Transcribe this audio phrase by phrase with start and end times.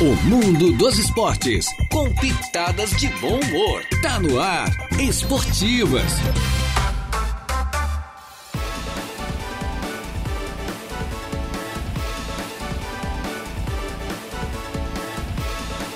[0.00, 3.82] O mundo dos esportes, com pitadas de bom humor.
[4.00, 6.04] Tá no ar, Esportivas.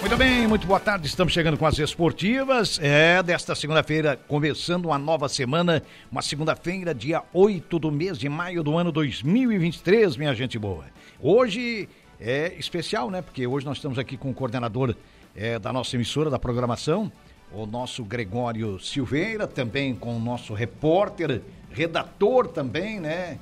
[0.00, 1.06] Muito bem, muito boa tarde.
[1.06, 2.80] Estamos chegando com as esportivas.
[2.82, 5.80] É, desta segunda-feira, começando uma nova semana,
[6.10, 10.86] uma segunda-feira, dia 8 do mês de maio do ano 2023, minha gente boa.
[11.20, 11.88] Hoje
[12.22, 13.20] é especial, né?
[13.20, 14.94] Porque hoje nós estamos aqui com o coordenador
[15.34, 17.10] é, da nossa emissora, da programação,
[17.52, 23.38] o nosso Gregório Silveira, também com o nosso repórter, redator também, né?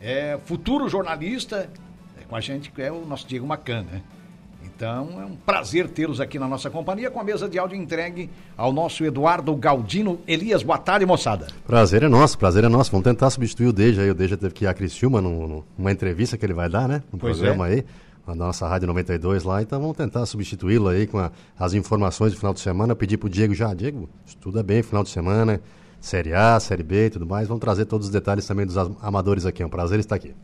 [0.00, 1.68] É, futuro jornalista,
[2.20, 4.02] é, com a gente que é o nosso Diego Macan, né?
[4.62, 8.30] Então é um prazer tê-los aqui na nossa companhia com a mesa de áudio entregue
[8.56, 10.62] ao nosso Eduardo Galdino Elias.
[10.62, 11.48] Boa tarde, moçada.
[11.66, 12.90] Prazer é nosso, prazer é nosso.
[12.90, 14.10] Vamos tentar substituir o Deja aí.
[14.10, 17.02] O Deja teve que ir a Criciúma numa entrevista que ele vai dar, né?
[17.12, 17.72] No pois programa é.
[17.72, 17.84] aí
[18.34, 22.38] na nossa Rádio 92 lá, então vamos tentar substituí-lo aí com a, as informações do
[22.38, 25.60] final de semana, pedir pro Diego já, Diego, estuda bem final de semana,
[26.00, 29.44] Série A, Série B e tudo mais, vamos trazer todos os detalhes também dos amadores
[29.44, 30.34] aqui, é um prazer estar aqui.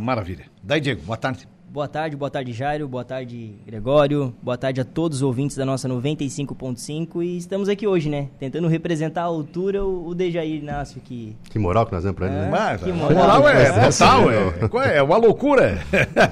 [0.00, 0.46] Maravilha.
[0.62, 1.46] Daí, Diego, boa tarde.
[1.72, 5.64] Boa tarde, boa tarde Jairo, boa tarde Gregório, boa tarde a todos os ouvintes da
[5.64, 8.28] nossa 95.5 e estamos aqui hoje, né?
[8.38, 11.34] Tentando representar a altura o, o Dejair Inácio que...
[11.48, 12.48] Que moral que nós demos pra ele, É, né?
[12.50, 13.16] Mas, que a moral.
[13.16, 15.82] moral é É, total, é, qual é, é uma loucura.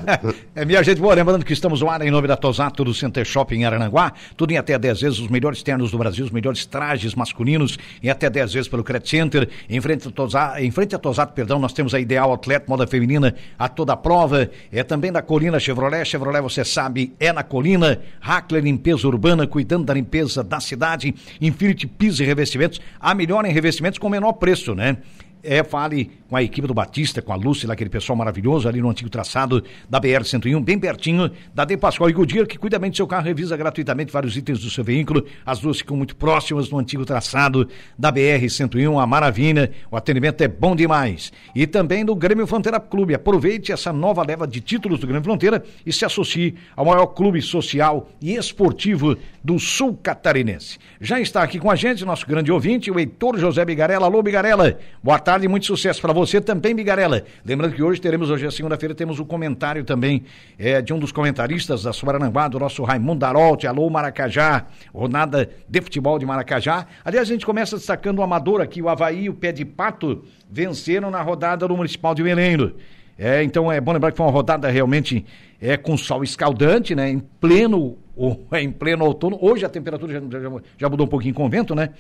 [0.55, 3.25] é minha gente boa, lembrando que estamos no ar em nome da Tosato do Center
[3.25, 6.67] Shopping em Arananguá, tudo em até 10 vezes, os melhores ternos do Brasil, os melhores
[6.67, 10.95] trajes masculinos em até 10 vezes pelo Credit Center, em frente a Tosato, em frente
[10.95, 15.11] a Tosato, perdão, nós temos a Ideal Outlet, moda feminina a toda prova, é também
[15.11, 20.43] da Colina Chevrolet, Chevrolet você sabe, é na Colina, Hackler Limpeza Urbana, cuidando da limpeza
[20.43, 24.97] da cidade, Infinity Piso e Revestimentos, a melhor em revestimentos com menor preço, né?
[25.43, 28.81] É, fale com a equipe do Batista, com a Lúcia, lá, aquele pessoal maravilhoso ali
[28.81, 32.91] no antigo traçado da BR-101, bem pertinho da De Pascoal e Goodyear, que cuida bem
[32.91, 35.25] do seu carro, revisa gratuitamente vários itens do seu veículo.
[35.45, 37.67] As duas ficam muito próximas no antigo traçado
[37.99, 41.33] da BR-101, a maravilha, o atendimento é bom demais.
[41.55, 43.15] E também do Grêmio Fronteira Clube.
[43.15, 47.41] Aproveite essa nova leva de títulos do Grêmio Fronteira e se associe ao maior clube
[47.41, 50.79] social e esportivo do sul catarinense.
[51.01, 54.07] Já está aqui com a gente nosso grande ouvinte, o Heitor José Bigarella.
[54.07, 54.79] Alô, Bigarella.
[55.03, 57.23] Boa tarde e muito sucesso para você também, Bigarella.
[57.45, 60.25] Lembrando que hoje teremos, hoje é segunda-feira, temos o comentário também
[60.59, 63.69] é, de um dos comentaristas da Subarananguá, do nosso Raimundo Darolte.
[63.69, 64.67] Alô, Maracajá.
[64.93, 66.85] Rodada de futebol de Maracajá.
[67.05, 70.25] Aliás, a gente começa destacando o amador aqui, o Havaí e o Pé de Pato
[70.51, 72.75] venceram na rodada do Municipal de Meleiro.
[73.17, 75.25] É, então é bom lembrar que foi uma rodada realmente
[75.61, 77.09] é, com sol escaldante, né?
[77.09, 77.97] Em pleno,
[78.59, 79.39] em pleno outono.
[79.41, 81.91] Hoje a temperatura já, já, já mudou um pouquinho com o vento, né?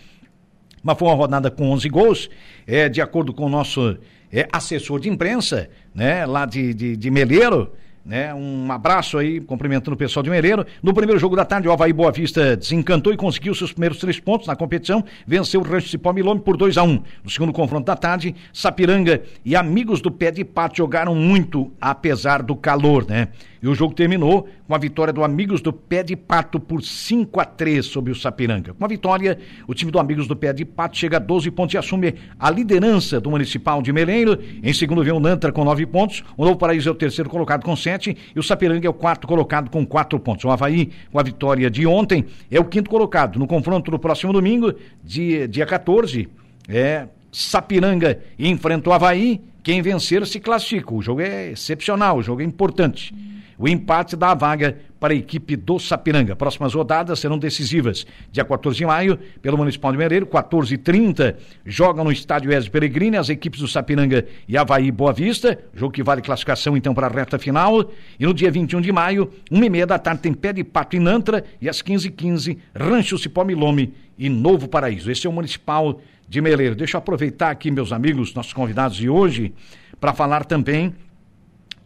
[0.83, 2.31] Mas foi uma rodada com 11 gols,
[2.67, 3.99] é, de acordo com o nosso
[4.33, 6.25] é, assessor de imprensa, né?
[6.25, 7.73] Lá de, de, de Meleiro,
[8.05, 8.33] né?
[8.35, 10.65] Um abraço aí, cumprimentando o pessoal de Meleiro.
[10.83, 14.19] No primeiro jogo da tarde, o Havaí Boa Vista desencantou e conseguiu seus primeiros três
[14.19, 17.03] pontos na competição, venceu o Rancho Cipó Milome por 2 a 1 um.
[17.23, 22.43] No segundo confronto da tarde, Sapiranga e amigos do pé de pato jogaram muito, apesar
[22.43, 23.29] do calor, né?
[23.63, 27.41] E o jogo terminou com a vitória do Amigos do Pé de Pato por 5
[27.41, 28.73] a 3 sobre o Sapiranga.
[28.73, 31.75] Com a vitória, o time do Amigos do Pé de Pato chega a 12 pontos
[31.75, 34.39] e assume a liderança do Municipal de Meleiro.
[34.63, 37.63] Em segundo vem o Nantra com 9 pontos, o Novo Paraíso é o terceiro colocado
[37.63, 40.45] com 7 e o Sapiranga é o quarto colocado com 4 pontos.
[40.45, 43.39] O Havaí, com a vitória de ontem, é o quinto colocado.
[43.39, 44.73] No confronto do próximo domingo,
[45.05, 46.29] dia, dia 14,
[46.67, 49.41] é Sapiranga enfrenta o Havaí.
[49.63, 50.95] Quem vencer se classifica.
[50.95, 53.15] O jogo é excepcional, o jogo é importante.
[53.61, 56.35] O empate dá a vaga para a equipe do Sapiranga.
[56.35, 58.07] Próximas rodadas serão decisivas.
[58.33, 62.71] Dia 14 de maio, pelo Municipal de Mereiro, 14 h 30 jogam no estádio Ezio
[62.71, 67.07] Peregrini as equipes do Sapiranga e Havaí Boa Vista, jogo que vale classificação então para
[67.07, 67.91] a reta final.
[68.19, 70.97] E no dia 21 de maio, 1 e meia da tarde, tem Pé de Pato
[70.97, 75.11] em Nantra e às 15 h 15 Rancho Cipó Milome e Novo Paraíso.
[75.11, 76.75] Esse é o Municipal de Meleiro.
[76.75, 79.53] Deixa eu aproveitar aqui, meus amigos, nossos convidados de hoje,
[80.01, 80.95] para falar também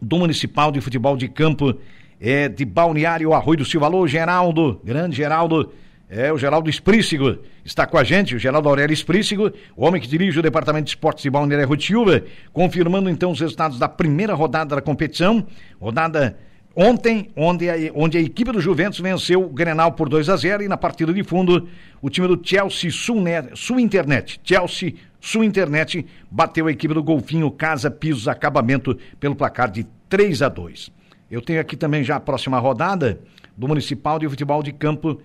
[0.05, 1.75] do Municipal de Futebol de Campo
[2.21, 3.87] é, de Balneário Arroio do Silva.
[3.87, 5.73] Alô, Geraldo, grande Geraldo,
[6.07, 10.07] é o Geraldo Esprícigo, está com a gente, o Geraldo Aurélio Esprícigo, o homem que
[10.07, 14.75] dirige o Departamento de Esportes de Balneário Silva, confirmando então os resultados da primeira rodada
[14.75, 15.47] da competição,
[15.81, 16.37] rodada
[16.75, 20.63] ontem, onde a, onde a equipe do Juventus venceu o Grenal por 2 a 0
[20.63, 21.67] e na partida de fundo,
[22.01, 23.23] o time do Chelsea Sul,
[23.53, 29.71] Sul Internet, Chelsea Sul Internet bateu a equipe do Golfinho Casa Pisos Acabamento pelo placar
[29.71, 30.91] de 3 a 2.
[31.31, 33.19] Eu tenho aqui também já a próxima rodada
[33.57, 35.19] do Municipal de Futebol de Campo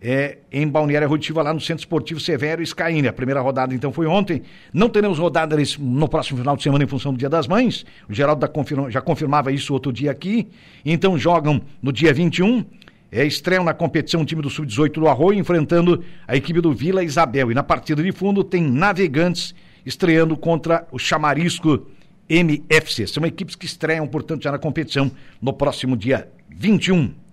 [0.00, 3.08] é, em Balneário Rotiva, lá no Centro Esportivo Severo Scaine.
[3.08, 4.42] A primeira rodada, então, foi ontem.
[4.72, 7.84] Não teremos rodada no próximo final de semana em função do Dia das Mães.
[8.08, 10.48] O Geraldo confirma, já confirmava isso outro dia aqui.
[10.84, 12.64] Então, jogam no dia 21.
[13.10, 17.02] É, estreia na competição o time do Sub-18 do Arroio, enfrentando a equipe do Vila
[17.02, 17.50] Isabel.
[17.50, 19.54] E na partida de fundo tem Navegantes
[19.84, 21.86] estreando contra o Chamarisco
[22.28, 23.06] MFC.
[23.06, 25.10] São equipes que estreiam, portanto, já na competição
[25.40, 27.25] no próximo dia 21.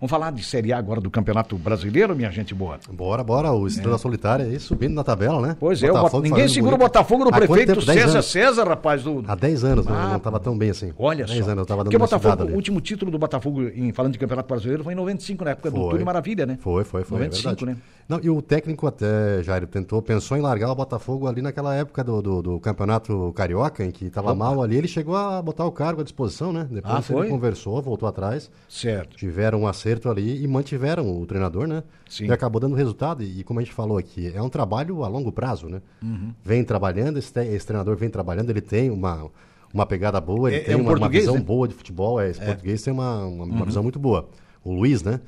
[0.00, 2.78] Vamos falar de Série A agora do Campeonato Brasileiro, minha gente boa.
[2.90, 3.52] Bora, bora.
[3.52, 3.98] O Estrela é.
[3.98, 5.56] Solitária aí subindo na tabela, né?
[5.60, 6.86] Pois é, Botafogo ninguém segura bonito.
[6.86, 8.22] o Botafogo no prefeito César?
[8.22, 9.02] César, rapaz.
[9.02, 9.22] Do...
[9.28, 10.90] Há 10 anos, ah, não estava tão bem assim.
[10.98, 11.44] Olha 10 só.
[11.44, 14.18] anos eu estava dando Porque o Botafogo, o último título do Botafogo, em, falando de
[14.18, 15.78] Campeonato Brasileiro, foi em 95, na época foi.
[15.78, 16.56] do Túlio Maravilha, né?
[16.62, 17.18] Foi, foi, foi.
[17.18, 17.76] 95, é né?
[18.10, 22.02] Não, e o técnico até, Jair, tentou, pensou em largar o Botafogo ali naquela época
[22.02, 24.76] do, do, do Campeonato Carioca, em que estava mal ali.
[24.76, 26.66] Ele chegou a botar o cargo à disposição, né?
[26.68, 28.50] Depois ah, ele conversou, voltou atrás.
[28.68, 29.16] Certo.
[29.16, 31.84] Tiveram um acerto ali e mantiveram o treinador, né?
[32.08, 32.26] Sim.
[32.26, 33.22] E acabou dando resultado.
[33.22, 35.80] E, como a gente falou aqui, é um trabalho a longo prazo, né?
[36.02, 36.34] Uhum.
[36.42, 39.30] Vem trabalhando, esse, esse, treinador vem trabalhando, ele tem uma,
[39.72, 41.40] uma pegada boa, ele é, tem é um uma, uma, visão né?
[41.40, 42.20] boa de futebol.
[42.20, 42.46] É, esse é.
[42.46, 43.50] português tem uma, uma, uhum.
[43.52, 44.28] uma visão muito boa.
[44.64, 45.20] O Luiz, né?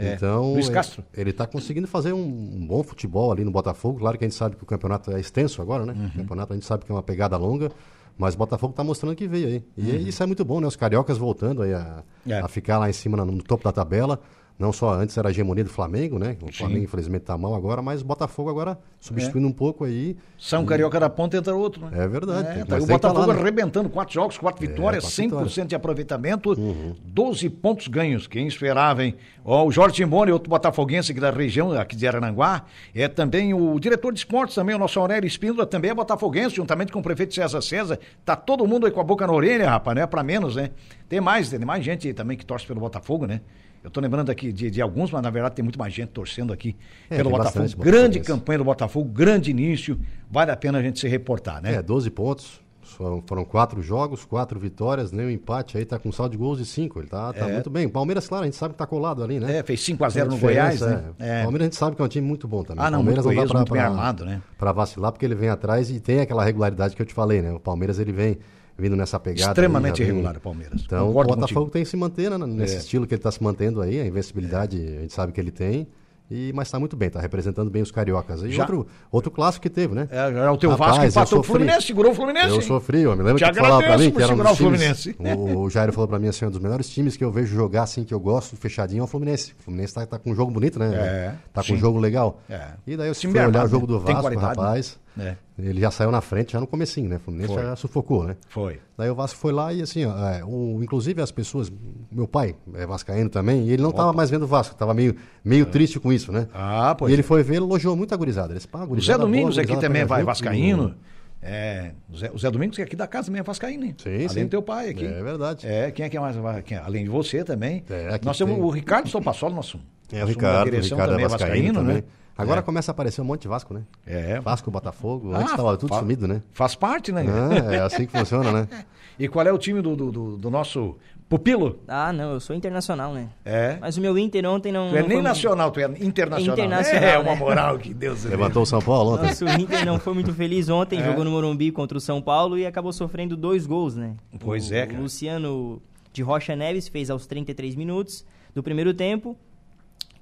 [0.00, 0.14] É.
[0.14, 1.04] Então, Luiz Castro.
[1.14, 3.98] Ele está conseguindo fazer um, um, bom futebol ali no Botafogo.
[3.98, 5.92] Claro que a gente sabe que o campeonato é extenso agora, né?
[5.92, 6.06] Uhum.
[6.06, 7.70] O campeonato a gente sabe que é uma pegada longa,
[8.16, 9.64] mas o Botafogo está mostrando que veio aí.
[9.76, 9.96] E uhum.
[10.08, 10.66] isso é muito bom, né?
[10.66, 12.40] Os cariocas voltando aí a, é.
[12.40, 14.18] a ficar lá em cima no topo da tabela.
[14.60, 16.36] Não só antes era a hegemonia do Flamengo, né?
[16.42, 16.52] O Sim.
[16.52, 19.50] Flamengo infelizmente está mal agora, mas o Botafogo agora substituindo é.
[19.50, 20.18] um pouco aí.
[20.38, 20.66] São e...
[20.66, 22.04] Carioca da ponta entra outro, né?
[22.04, 22.60] É verdade.
[22.60, 23.40] É, tá o Botafogo tá lá, né?
[23.40, 25.68] arrebentando quatro jogos, quatro é, vitórias, é, 100% vitórias.
[25.68, 26.94] de aproveitamento, uhum.
[27.02, 28.26] 12 pontos ganhos.
[28.26, 29.14] Quem esperava, hein?
[29.42, 33.80] Ó, o Jorge Timbone, outro botafoguense aqui da região, aqui de Arananguá, é também o
[33.80, 37.34] diretor de esportes também, o nosso Aurélio Espíndola, também é botafoguense, juntamente com o prefeito
[37.34, 37.98] César César.
[38.26, 40.68] Tá todo mundo aí com a boca na orelha, rapaz, não é pra menos, né?
[41.08, 43.40] Tem mais, tem mais gente também que torce pelo Botafogo, né?
[43.82, 46.52] Eu estou lembrando aqui de, de, alguns, mas na verdade tem muito mais gente torcendo
[46.52, 46.76] aqui
[47.08, 47.66] é, pelo Botafogo.
[47.78, 49.98] Grande campanha do Botafogo, grande início.
[50.30, 51.74] Vale a pena a gente se reportar, né?
[51.74, 52.60] É, 12 pontos.
[52.82, 55.32] Foram, foram quatro jogos, quatro vitórias, nem né?
[55.32, 56.98] um empate aí, tá com saldo de gols de cinco.
[56.98, 57.52] Ele tá, tá é.
[57.52, 57.88] muito bem.
[57.88, 59.58] Palmeiras, claro, a gente sabe que tá colado ali, né?
[59.58, 61.04] É, fez 5x0 no Goiás, né?
[61.18, 61.42] É.
[61.42, 62.84] Palmeiras a gente sabe que é um time muito bom também.
[62.84, 64.42] Ah, não, Palmeiras muito não dá pra, muito pra, armado, né?
[64.58, 67.52] pra vacilar, porque ele vem atrás e tem aquela regularidade que eu te falei, né?
[67.52, 68.38] O Palmeiras ele vem
[68.80, 69.50] vindo nessa pegada.
[69.50, 70.82] Extremamente irregular o Palmeiras.
[70.84, 71.72] Então Concordo o Botafogo contigo.
[71.72, 72.78] tem que se manter né, nesse é.
[72.78, 74.98] estilo que ele está se mantendo aí, a invencibilidade é.
[74.98, 75.86] a gente sabe que ele tem.
[76.30, 78.42] E, mas está muito bem, está representando bem os cariocas.
[78.44, 78.62] E já.
[78.62, 80.08] outro, outro clássico que teve, né?
[80.12, 82.54] É, é o teu Rapaz, Vasco empatou o Fluminense, segurou o Fluminense.
[82.54, 84.54] Eu sofri, eu me lembro Te que falava para mim que era um dos o
[84.54, 85.16] Fluminense.
[85.18, 87.82] o, o Jairo falou para mim assim, um dos melhores times que eu vejo jogar
[87.82, 89.54] assim, que eu gosto, fechadinho, é o Fluminense.
[89.58, 90.94] O Fluminense está tá com um jogo bonito, né?
[90.94, 92.40] É, tá com um jogo legal.
[92.48, 92.60] É.
[92.86, 94.92] E daí eu fui olhar o jogo do Vasco, rapaz...
[94.94, 95.09] Né?
[95.18, 95.36] É.
[95.58, 97.16] Ele já saiu na frente já no comecinho, né?
[97.16, 97.62] O Fluminense foi.
[97.62, 98.36] já sufocou, né?
[98.48, 98.80] Foi.
[98.96, 101.70] Daí o Vasco foi lá e assim, ó, é, o, inclusive as pessoas,
[102.10, 105.16] meu pai é vascaíno também, e ele não estava mais vendo o Vasco, estava meio,
[105.44, 105.66] meio é.
[105.66, 106.48] triste com isso, né?
[106.54, 107.24] Ah, pois E ele é.
[107.24, 108.52] foi ver, elogiou muito a gurizada.
[108.52, 110.94] Ele disse, o Zé Domingos boa, aqui também vai vascaíno.
[111.42, 113.94] É, o Zé, o Zé Domingos, que é aqui da casa também é Vascaíno, hein?
[113.96, 114.44] Sim, Além sim.
[114.44, 115.06] do teu pai aqui.
[115.06, 115.66] É verdade.
[115.66, 116.36] É, quem é que é mais.
[116.64, 117.82] Quem, além de você também.
[117.88, 118.62] É, Nós temos tem...
[118.62, 119.80] o Ricardo Sopassolo, nosso.
[120.12, 121.96] É, o Ricardo, o Ricardo também é Vascaíno, também.
[121.96, 122.04] né?
[122.40, 122.62] Agora é.
[122.62, 123.82] começa a aparecer um monte de Vasco, né?
[124.06, 124.40] É.
[124.40, 125.34] Vasco, Botafogo.
[125.34, 126.42] Antes estava ah, tudo sumido, né?
[126.52, 127.24] Faz parte, né?
[127.28, 128.68] Ah, é assim que funciona, né?
[129.20, 130.96] E qual é o time do, do, do, nosso
[131.28, 131.78] pupilo?
[131.86, 133.28] Ah, não, eu sou internacional, né?
[133.44, 133.76] É.
[133.78, 134.88] Mas o meu Inter ontem não.
[134.88, 135.22] Tu é não nem foi...
[135.22, 136.56] nacional, tu é internacional.
[136.56, 137.04] É internacional.
[137.04, 137.38] É, uma né?
[137.38, 139.26] moral que Deus Levantou o São Paulo ontem.
[139.26, 141.04] Nossa, o Inter não foi muito feliz ontem, é.
[141.04, 144.14] jogou no Morumbi contra o São Paulo e acabou sofrendo dois gols, né?
[144.38, 144.98] Pois o, é, cara.
[144.98, 145.82] O Luciano
[146.14, 149.36] de Rocha Neves fez aos 33 minutos do primeiro tempo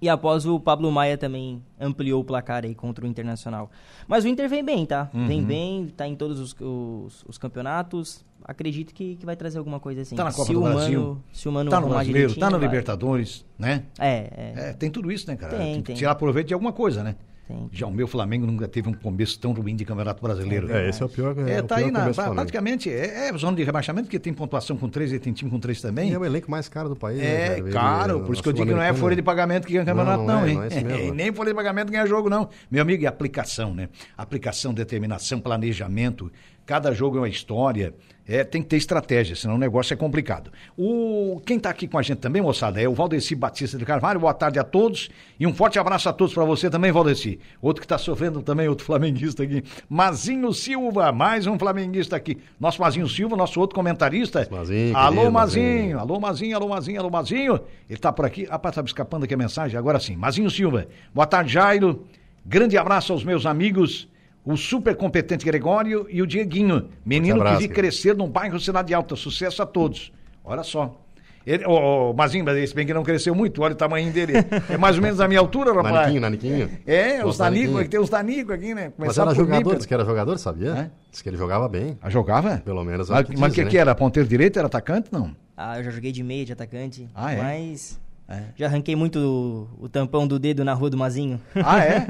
[0.01, 3.71] e após o Pablo Maia também ampliou o placar aí contra o Internacional.
[4.07, 5.11] Mas o Inter vem bem, tá?
[5.13, 5.27] Uhum.
[5.27, 8.25] Vem bem, tá em todos os, os, os campeonatos.
[8.45, 10.15] Acredito que, que vai trazer alguma coisa assim.
[10.15, 11.01] Tá na Copa se do Brasil.
[11.01, 13.85] Mano, se o Mano tá no Brasileiro, tá no Libertadores, né?
[13.99, 14.73] É, é, é.
[14.73, 15.57] Tem tudo isso, né, cara?
[15.57, 15.97] Tem, tem, tem.
[15.97, 17.17] tirar proveito de alguma coisa, né?
[17.49, 17.69] Tem.
[17.73, 20.71] Já o meu Flamengo nunca teve um começo tão ruim de Campeonato Brasileiro.
[20.71, 21.35] É, esse é o pior.
[21.49, 24.77] É, é tá pior aí na, praticamente é, é, zona de rebaixamento, porque tem pontuação
[24.77, 26.11] com três e tem time com três também.
[26.11, 27.19] E é o elenco mais caro do país.
[27.21, 29.73] É, né, caro, por isso que eu digo que não é folha de pagamento que
[29.73, 30.57] ganha campeonato, não, não, não é, hein?
[30.57, 32.51] Não é mesmo, nem folha de pagamento ganha jogo, não.
[32.71, 33.89] Meu amigo, e aplicação, né?
[34.17, 36.31] Aplicação, determinação, planejamento.
[36.69, 37.95] Cada jogo é uma história.
[38.29, 40.53] É, tem que ter estratégia, senão o negócio é complicado.
[40.77, 44.21] O, quem está aqui com a gente também, moçada, é o Valdeci Batista de Carvalho.
[44.21, 45.09] Boa tarde a todos
[45.41, 47.41] e um forte abraço a todos para você também, Valdeci.
[47.63, 49.65] Outro que está sofrendo também, outro flamenguista aqui.
[49.89, 52.37] Mazinho Silva, mais um flamenguista aqui.
[52.61, 54.47] Nosso Mazinho Silva, nosso outro comentarista.
[54.51, 55.65] Mazinho, alô, querido, Mazinho.
[55.65, 55.99] Mazinho.
[55.99, 57.55] Alô, Mazinho, alô, Mazinho, alô, Mazinho.
[57.55, 58.47] Ele está por aqui.
[58.51, 60.17] Ah, tá me escapando aqui a mensagem, agora sim.
[60.17, 62.05] Mazinho Silva, boa tarde, Jairo.
[62.45, 64.07] Grande abraço aos meus amigos
[64.45, 69.17] o super competente Gregório e o Dieguinho, menino que vi crescer num bairro Cidade Alta.
[69.17, 70.13] Sucesso a todos.
[70.45, 70.99] Olha só.
[71.47, 74.35] Ele, oh, oh, Mazinho, mas esse bem que não cresceu muito, olha o tamanho dele.
[74.69, 75.95] É mais ou menos a minha altura, rapaz.
[75.95, 76.71] Naniquinho, naniquinho.
[76.87, 78.93] É, os nanicos, tem os nanicos aqui, né?
[78.95, 80.71] Começar mas era jogador, disse que era jogador, sabia?
[80.73, 80.91] É?
[81.11, 81.97] Disse que ele jogava bem.
[82.03, 82.59] Ah, jogava?
[82.59, 83.09] Pelo menos.
[83.09, 83.71] Mas o que, que, né?
[83.71, 83.95] que, era?
[83.95, 84.59] Ponteiro direito?
[84.59, 85.35] Era atacante, não?
[85.57, 87.09] Ah, eu já joguei de meio, de atacante.
[87.15, 87.43] Ah, é?
[87.43, 87.99] Mas
[88.57, 91.41] Já arranquei muito o, o tampão do dedo na rua do Mazinho.
[91.55, 92.07] Ah, é?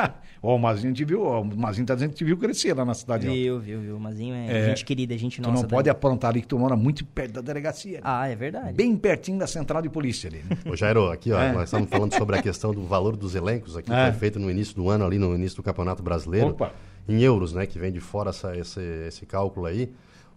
[0.40, 2.84] Ó, o Mazinho te viu, ó, o Mazinho tá dizendo que te viu crescer lá
[2.84, 3.26] na cidade.
[3.26, 3.96] Viu, viu, viu.
[3.96, 4.66] O Mazinho é, É.
[4.68, 5.62] gente querida, gente Tu nossa.
[5.62, 5.90] não pode também.
[5.90, 8.00] aprontar ali que tu mora muito perto da delegacia.
[8.04, 8.72] Ah, é verdade.
[8.72, 10.38] Bem pertinho da central de polícia ali.
[10.48, 10.56] Né?
[10.70, 11.52] Ô Jairo, aqui ó, É.
[11.52, 14.06] nós estamos falando sobre a questão do valor dos elencos aqui, É.
[14.06, 16.50] que foi feito no início do ano, ali no início do Campeonato Brasileiro.
[16.50, 16.70] Opa.
[17.08, 17.66] Em euros, né?
[17.66, 19.90] Que vem de fora essa- esse, esse cálculo aí.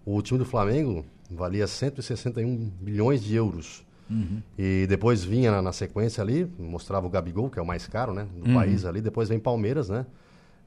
[0.04, 3.84] O time do Flamengo valia 161 bilhões de euros.
[4.12, 4.42] Uhum.
[4.60, 8.14] E depois vinha na, na sequência ali, mostrava o Gabigol, que é o mais caro,
[8.14, 8.28] né?
[8.36, 8.54] Do Uhum.
[8.56, 9.00] país ali.
[9.02, 10.06] Depois vem Palmeiras, né?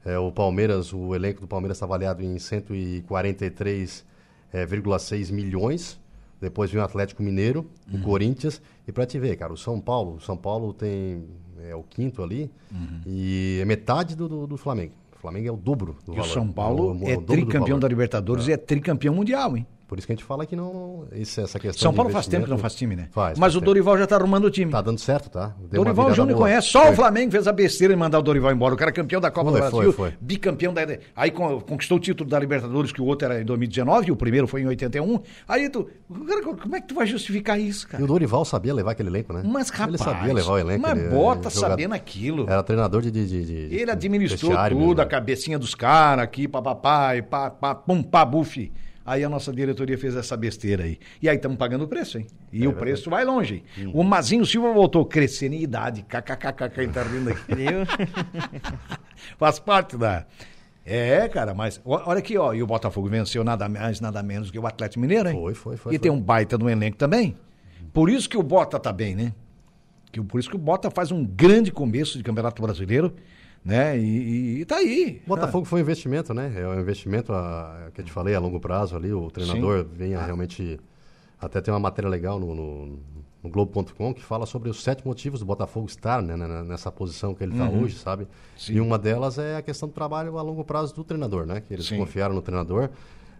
[0.03, 2.37] É, o Palmeiras, o elenco do Palmeiras está avaliado em
[4.53, 5.99] 143,6 milhões.
[6.41, 7.99] Depois vem o Atlético Mineiro, Uhum.
[7.99, 8.61] o Corinthians.
[8.87, 10.15] E para te ver, cara, o São Paulo.
[10.17, 11.23] O São Paulo tem
[11.67, 12.99] é o quinto ali Uhum.
[13.07, 14.91] e é metade do, do, do Flamengo.
[15.15, 16.33] O Flamengo é o dobro do E o valor.
[16.33, 19.65] São Paulo o- o é tricampeão da Libertadores e é tricampeão mundial, hein?
[19.87, 22.45] Por isso que a gente fala que não, isso, essa questão São Paulo faz tempo
[22.45, 23.07] que não faz time, né?
[23.11, 23.37] Faz.
[23.37, 23.65] Mas faz o tempo.
[23.67, 24.71] Dorival já tá arrumando o time.
[24.71, 25.53] Tá dando certo, tá?
[25.69, 26.69] Deu Dorival Júnior conhece.
[26.69, 26.91] Só Foi.
[26.91, 28.73] o Flamengo fez a besteira em mandar o Dorival embora.
[28.73, 30.13] O cara é campeão da Copa Foi, do Brasil, foi.
[30.19, 30.81] bicampeão da.
[31.15, 34.15] Aí con- conquistou o título da Libertadores, que o outro era em 2019, e o
[34.15, 35.19] primeiro foi em 81.
[35.47, 35.87] Aí tu.
[36.27, 38.03] cara, como é que tu vai justificar isso, E cara?
[38.03, 39.43] o Dorival sabia levar aquele elenco, né?
[39.45, 39.89] Mas, rapaz.
[39.89, 40.81] ele sabia levar o elenco.
[40.81, 42.49] Mas ele- bota ele sabendo aquilo.
[42.49, 43.11] Era treinador de.
[43.11, 45.05] de, de- de- Ele administrou tudo, mesmo, a né?
[45.05, 48.71] cabecinha dos caras aqui, papapá, e pá, pá, pum, pá, bufi.
[49.05, 50.97] Aí a nossa diretoria fez essa besteira aí.
[51.21, 52.25] E aí estamos pagando o preço, hein?
[52.51, 53.63] E É o preço vai longe.
[53.77, 53.91] hein?
[53.93, 56.01] O Mazinho Silva voltou crescendo em idade.
[56.03, 57.53] KKKK, quem tá rindo aqui.
[59.37, 60.25] Faz parte da.
[60.85, 62.53] É, cara, mas olha aqui, ó.
[62.53, 65.35] E o Botafogo venceu nada mais, nada menos que o Atlético Mineiro, hein?
[65.35, 65.99] Foi, foi, foi, E foi.
[65.99, 67.35] tem um baita no elenco também.
[67.93, 69.33] Por isso que o Bota tá bem, né?
[70.27, 73.13] Por isso que o Bota faz um grande começo de Campeonato Brasileiro,
[73.65, 73.97] né?
[73.97, 75.21] E, e, tá aí.
[75.25, 76.53] Botafogo foi um investimento, né?
[76.55, 79.11] É um investimento a, que eu te falei a longo prazo ali.
[79.11, 80.79] O treinador venha realmente.
[81.41, 82.85] Até tem uma matéria legal no, no,
[83.43, 87.33] no Globo.com que fala sobre os sete motivos do Botafogo estar né, né, nessa posição
[87.33, 88.23] que ele está hoje, sabe?
[88.23, 88.29] Uhum.
[88.57, 88.73] Sim.
[88.75, 91.59] E uma delas é a questão do trabalho a longo prazo do treinador, né?
[91.59, 91.97] Que eles Sim.
[91.97, 92.89] confiaram no treinador.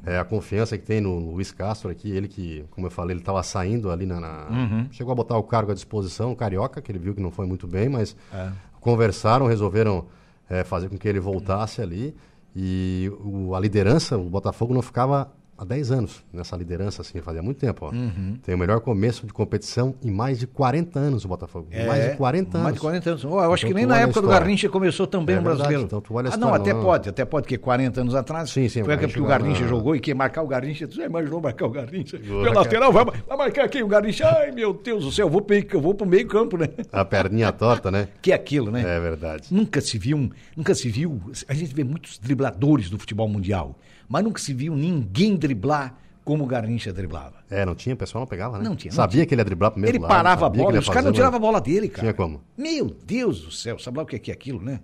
[0.05, 3.21] É, a confiança que tem no Luiz Castro aqui, ele que, como eu falei, ele
[3.21, 4.87] estava saindo ali na, na- Uhum.
[4.91, 7.47] Chegou a botar o cargo à disposição, o Carioca, que ele viu que não foi
[7.47, 8.51] muito bem, mas É.
[8.85, 10.05] conversaram, resolveram
[10.47, 12.15] é, fazer com que ele voltasse ali.
[12.55, 17.41] E o- a liderança, o Botafogo não ficava há 10 anos nessa liderança, assim, fazia
[17.41, 17.85] muito tempo.
[17.93, 18.37] Uhum.
[18.43, 21.67] Tem o melhor começo de competição em mais de 40 anos o Botafogo.
[21.87, 22.59] mais de 40 anos.
[22.59, 23.25] É, Mais de 40 anos.
[23.25, 24.27] Ó, eu acho Então que nem na época do.
[24.27, 25.83] Garrincha começou também É o brasileiro.
[25.83, 28.49] então tu olha ah, não, até não- pode, até pode, que 40 anos atrás.
[28.49, 30.87] Sim, sim, Foi a época que o Garrincha jogou e que marcar o Garrincha.
[30.87, 32.17] Tu já imaginou marcar o Garrincha?
[32.19, 32.51] Cara.
[32.53, 33.83] lateral, vai, vai marcar quem?
[33.83, 34.27] O Garrincha?
[34.27, 36.67] Ai, meu Deus do céu, eu vou, eu vou pro meio campo, né?
[36.91, 38.07] A perninha torta, né?
[38.21, 38.81] Que é aquilo, né?
[38.81, 39.47] É verdade.
[39.51, 41.19] Nunca se viu, um- nunca se viu.
[41.47, 46.43] A gente vê muitos dribladores do futebol mundial, mas nunca se viu ninguém driblar como
[46.43, 47.35] o Garrincha driblava.
[47.49, 48.63] É, não tinha, o pessoal não pegava, né?
[48.63, 49.25] Não tinha, não Sabia tinha.
[49.27, 51.39] que ele ia driblar primeiro Ele lado, parava a bola, os caras não tiravam a
[51.39, 52.01] bola dele, cara.
[52.01, 52.41] Tinha como.
[52.57, 54.79] Meu Deus do céu, sabe lá o que é que é aquilo, né?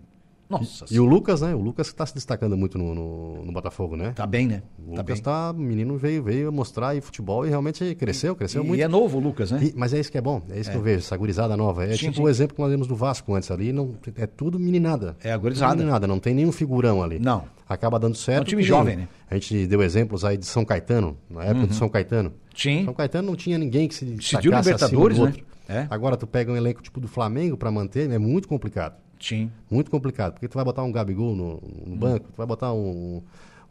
[0.52, 1.56] Nossa E o Lucas, né?
[1.56, 4.12] O Lucas que está se destacando muito no, no, no Botafogo, né?
[4.16, 4.62] Tá bem, né?
[4.80, 5.24] O Tá Lucas bem.
[5.24, 8.82] tá, o menino veio, veio mostrar aí futebol e realmente cresceu, cresceu E muito.
[8.84, 9.60] é novo o Lucas, né?
[9.64, 11.86] E- mas é isso que é bom, é isso que eu vejo, essa gurizada nova.
[11.86, 12.22] É Sim, tipo sim.
[12.24, 15.16] o exemplo que nós vimos do Vasco antes ali, não, é tudo meninada.
[15.24, 15.76] É a gurizada.
[15.76, 17.18] Meninada, não tem nenhum figurão ali.
[17.20, 17.44] Não.
[17.68, 18.40] Acaba dando certo.
[18.40, 19.02] É um time jovem, né?
[19.04, 19.08] Uhum.
[19.30, 22.34] A gente deu exemplos aí de São Caetano, na época de São Caetano.
[22.54, 22.84] Sim.
[22.84, 25.42] São Caetano não tinha ninguém que se Decidiu destacasse Libertadores, acima do né?
[25.42, 25.52] outro.
[25.70, 25.88] É.
[25.90, 28.96] Agora tu pega um elenco tipo do Flamengo para manter, é muito complicado.
[29.22, 29.52] Sim.
[29.70, 31.84] Muito complicado, porque tu vai botar um Gabigol no, Hum.
[31.88, 33.22] no banco, tu vai botar um,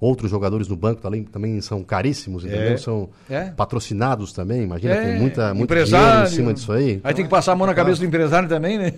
[0.00, 2.73] outros jogadores no banco também, também são caríssimos, entendeu?
[2.73, 2.76] É.
[2.78, 3.50] São É.
[3.50, 6.07] patrocinados também, imagina, É, tem muita, muito empresário.
[6.09, 7.00] dinheiro em cima disso aí.
[7.04, 8.92] Aí tem que passar a mão na cabeça do empresário também, né?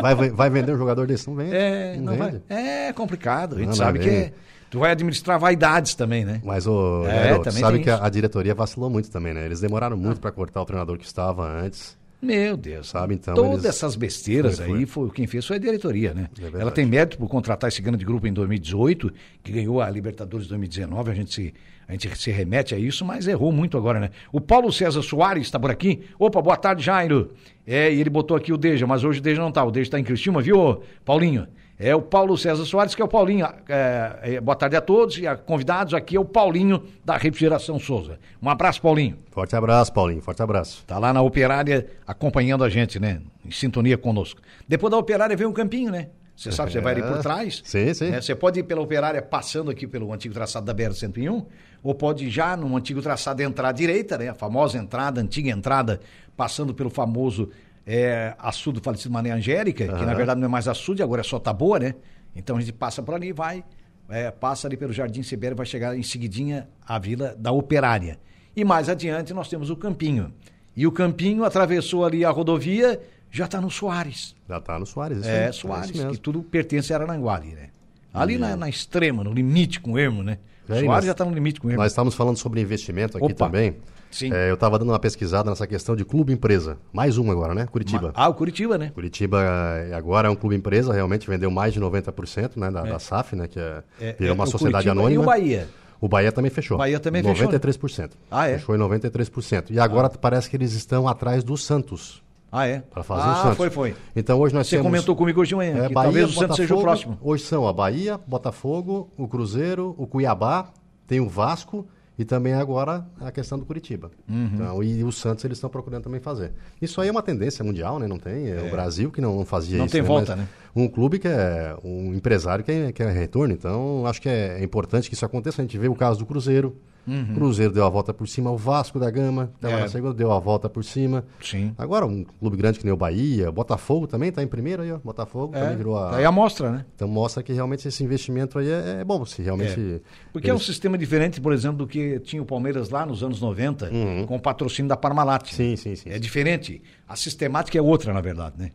[0.00, 1.28] Vai, vai, vender um jogador desse?
[1.28, 1.54] Não vende.
[1.54, 2.42] É, não não vende.
[2.48, 3.54] É complicado.
[3.54, 4.32] A gente Não, não sabe que
[4.70, 6.40] tu vai administrar vaidades também, né?
[6.44, 8.02] Mas o É, sabe que a, isso.
[8.02, 8.06] Ah.
[8.06, 9.44] a diretoria vacilou muito também, né?
[9.46, 11.96] Eles demoraram muito para cortar o treinador que estava antes.
[12.24, 12.88] Meu Deus.
[12.88, 15.06] Sabe, então, Todas eles- essas besteiras Foi, aí, foi.
[15.06, 16.28] foi, quem fez foi a diretoria, né?
[16.36, 16.62] verdade.
[16.62, 19.12] Ela tem mérito por contratar esse grande grupo em 2018,
[19.42, 21.54] que ganhou a Libertadores 2019, a gente se,
[21.86, 24.10] a gente se remete a isso, mas errou muito agora, né?
[24.32, 26.02] O Paulo César Soares está por aqui.
[26.18, 27.32] Opa, boa tarde, Jairo.
[27.66, 29.62] É, e ele botou aqui o Deja, mas hoje o Deja não tá.
[29.64, 31.46] O Deja está em Cristina, viu, Paulinho?
[31.78, 33.46] É o Paulo César Soares, que é o Paulinho.
[33.68, 35.92] É, é, boa tarde a todos e a convidados.
[35.92, 38.18] Aqui é o Paulinho da Refrigeração Souza.
[38.40, 39.18] Um abraço, Paulinho.
[39.30, 40.84] Forte abraço, Paulinho, forte abraço.
[40.86, 43.20] Tá lá na Operária acompanhando a gente, né?
[43.44, 44.40] Em sintonia conosco.
[44.68, 46.10] Depois da Operária vem um campinho, né?
[46.36, 47.60] Você sabe, você vai ali por trás.
[47.64, 48.10] Sim, sim.
[48.10, 48.20] né?
[48.20, 51.44] Você pode ir pela Operária passando aqui pelo antigo traçado da BR-101,
[51.82, 54.28] ou pode já no antigo traçado entrar à direita, né?
[54.28, 56.00] A famosa entrada, antiga entrada,
[56.36, 57.50] passando pelo famoso
[57.86, 61.24] é, açude do falecido Mané Angélica, que na verdade não é mais açude, agora é
[61.24, 61.94] só Taboa, né?
[62.34, 63.64] Então a gente passa por ali e vai,
[64.08, 68.18] é, passa ali pelo Jardim Sibério, vai chegar em seguidinha à Vila da Operária.
[68.56, 70.32] E mais adiante nós temos o Campinho.
[70.76, 73.00] E o Campinho atravessou ali a rodovia,
[73.30, 74.34] já está no Soares.
[74.48, 76.12] Já está no Soares, isso É, aí, Soares, mesmo.
[76.12, 77.68] que tudo pertence a Arananguá ali, né?
[78.12, 80.38] Ali na, na extrema, no limite com o Ermo, né?
[80.68, 81.82] É, Soares já está no limite com o Ermo.
[81.82, 83.46] Nós estamos falando sobre investimento aqui Opa.
[83.46, 83.76] também.
[84.14, 84.32] Sim.
[84.32, 86.78] É, eu estava dando uma pesquisada nessa questão de clube empresa.
[86.92, 87.66] Mais uma agora, né?
[87.66, 88.12] Curitiba.
[88.14, 88.92] Ah, o Curitiba, né?
[88.94, 92.98] Curitiba eh, agora é um clube empresa, realmente vendeu mais de 90% né, da, da
[93.00, 93.48] SAF, né?
[93.48, 95.20] Que é, É, virou uma é o sociedade Curitiba anônima.
[95.20, 95.68] E o Bahia.
[96.00, 96.78] O Bahia também fechou.
[96.78, 97.58] Bahia também fechou, né?
[97.58, 98.10] 93%.
[98.30, 98.58] Ah, é?
[98.58, 99.70] Fechou em 93%.
[99.70, 102.22] E agora parece que eles estão atrás do Santos.
[102.52, 102.84] Ah, é?
[102.88, 103.56] Para fazer ah, o Santos.
[103.56, 103.96] foi, foi.
[104.14, 104.92] Então hoje nós Você temos.
[104.92, 107.18] comentou comigo hoje de manhã, é, que Bahia, talvez o Santos seja o próximo.
[107.20, 110.68] Hoje são a Bahia, Botafogo, o Cruzeiro, o Cuiabá,
[111.04, 111.84] tem o Vasco
[112.18, 114.10] e também agora a questão do Curitiba.
[114.28, 114.50] Uhum.
[114.54, 116.52] Então, e o Santos eles estão procurando também fazer.
[116.80, 118.06] Isso aí é uma tendência mundial, né?
[118.06, 118.50] Não tem.
[118.50, 119.92] É, o Brasil que não, não fazia Não isso.
[119.92, 120.08] tem né?
[120.08, 120.48] volta, Mas né?
[120.76, 123.52] Um clube que é um empresário que é, que é retorno.
[123.52, 125.60] Então, acho que é, importante que isso aconteça.
[125.60, 126.76] A gente vê o caso do Cruzeiro.
[127.06, 129.80] O Cruzeiro deu a volta por cima, o Vasco da Gama, que tava Uhum.
[129.80, 129.82] É.
[129.82, 131.24] na segunda, deu a volta por cima.
[131.42, 131.74] Sim.
[131.76, 134.98] Agora, um clube grande que nem o Bahia, Botafogo também está em primeiro aí, ó.
[134.98, 136.10] Botafogo também É, virou a.
[136.10, 136.84] tá aí a mostra, né?
[136.94, 140.00] Então mostra que realmente esse investimento aí é, é bom, se realmente.
[140.32, 143.22] Porque é um eles- sistema diferente, por exemplo, do que tinha o Palmeiras lá nos
[143.22, 143.90] anos 90,
[144.26, 145.42] com o patrocínio da Parmalat.
[145.44, 145.48] né?
[145.52, 146.08] Sim, sim, sim.
[146.10, 146.80] É diferente.
[147.08, 148.70] A sistemática é outra, na verdade, né?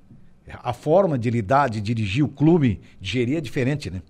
[0.63, 4.01] A forma de lidar, de dirigir o clube, de gerir é diferente, né?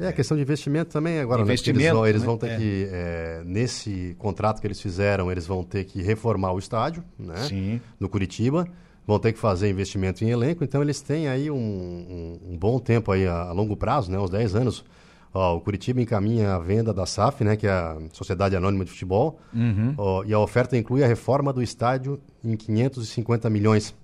[0.00, 1.44] É, a questão de investimento também agora, né?
[1.44, 2.26] Investimento, eles vão, eles né?
[2.26, 2.56] vão ter É.
[2.56, 7.36] que, é, nesse contrato que eles fizeram, eles vão ter que reformar o estádio, né?
[7.48, 7.80] Sim.
[8.00, 8.66] No Curitiba,
[9.06, 12.78] vão ter que fazer investimento em elenco, então eles têm aí um, um- um bom
[12.78, 14.18] tempo aí, a, a longo prazo, né?
[14.18, 14.84] Uns 10 anos.
[15.32, 17.54] Ó, o Curitiba encaminha a venda da SAF, né?
[17.56, 19.94] Que é a Sociedade Anônima de Futebol, Uhum.
[19.96, 23.94] Ó, e a oferta inclui a reforma do estádio em 550 milhões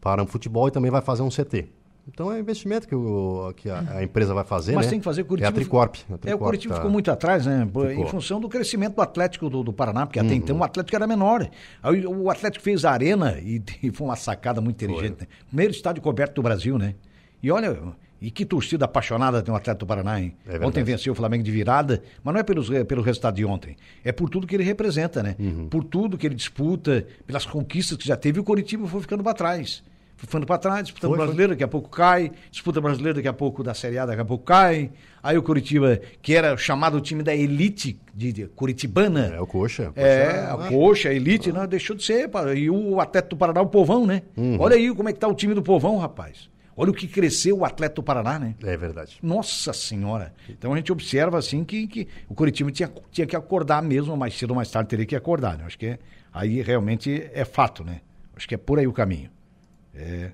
[0.00, 1.68] para o futebol e também vai fazer um CT.
[2.08, 4.90] Então é investimento que, o- que a, a empresa vai fazer, Mas né?
[4.90, 5.48] tem que fazer É Curitiba.
[5.48, 5.94] a Tricorp.
[5.96, 7.62] a É, o Tricorp Curitiba tá- ficou muito atrás, né?
[7.62, 7.82] Em Ficou.
[7.84, 8.06] Uhum.
[8.06, 11.48] função do crescimento do Atlético do, do Paraná, porque até então o Atlético era menor.
[11.82, 15.22] Aí o Atlético fez a arena e, e foi uma sacada muito inteligente.
[15.22, 15.26] Né?
[15.48, 16.94] Primeiro estádio coberto do Brasil, né?
[17.42, 17.76] E olha,
[18.22, 20.34] e que torcida apaixonada tem o Atlético do Paraná, hein?
[20.46, 23.44] É ontem venceu o Flamengo de virada, mas não é pelos, re- pelo resultado de
[23.44, 23.76] ontem.
[24.04, 25.34] É por tudo que ele representa, né?
[25.38, 25.68] Uhum.
[25.68, 29.22] Por tudo que ele disputa, pelas conquistas que já teve, e o Curitiba foi ficando
[29.24, 29.82] para trás.
[30.16, 31.26] Foi ficando para trás, disputando o Foi, foi.
[31.26, 34.24] brasileiro, daqui a pouco cai, disputa brasileira, daqui a pouco da Série A, daqui a
[34.24, 34.90] pouco cai.
[35.22, 39.32] Aí o Curitiba, que era chamado o time da elite de, de Curitibana.
[39.34, 39.92] É o Coxa.
[39.94, 42.30] É, Coxa, a Coxa, a Elite, não, deixou de ser.
[42.56, 44.22] E o atleta do Paraná, o Povão, né?
[44.36, 44.56] Uhum.
[44.58, 46.48] Olha aí como é que tá o time do Povão, rapaz.
[46.78, 48.54] Olha o que cresceu o atleta do Paraná, né?
[48.62, 49.18] É verdade.
[49.22, 50.32] Nossa Senhora!
[50.48, 54.36] Então a gente observa assim que, que o Curitiba tinha, tinha que acordar mesmo, mais
[54.38, 55.56] cedo ou mais tarde teria que acordar.
[55.58, 55.64] Né?
[55.66, 55.98] Acho que é-
[56.32, 58.00] aí realmente é fato, né?
[58.36, 59.30] Acho que é por aí o caminho.
[59.96, 60.30] É.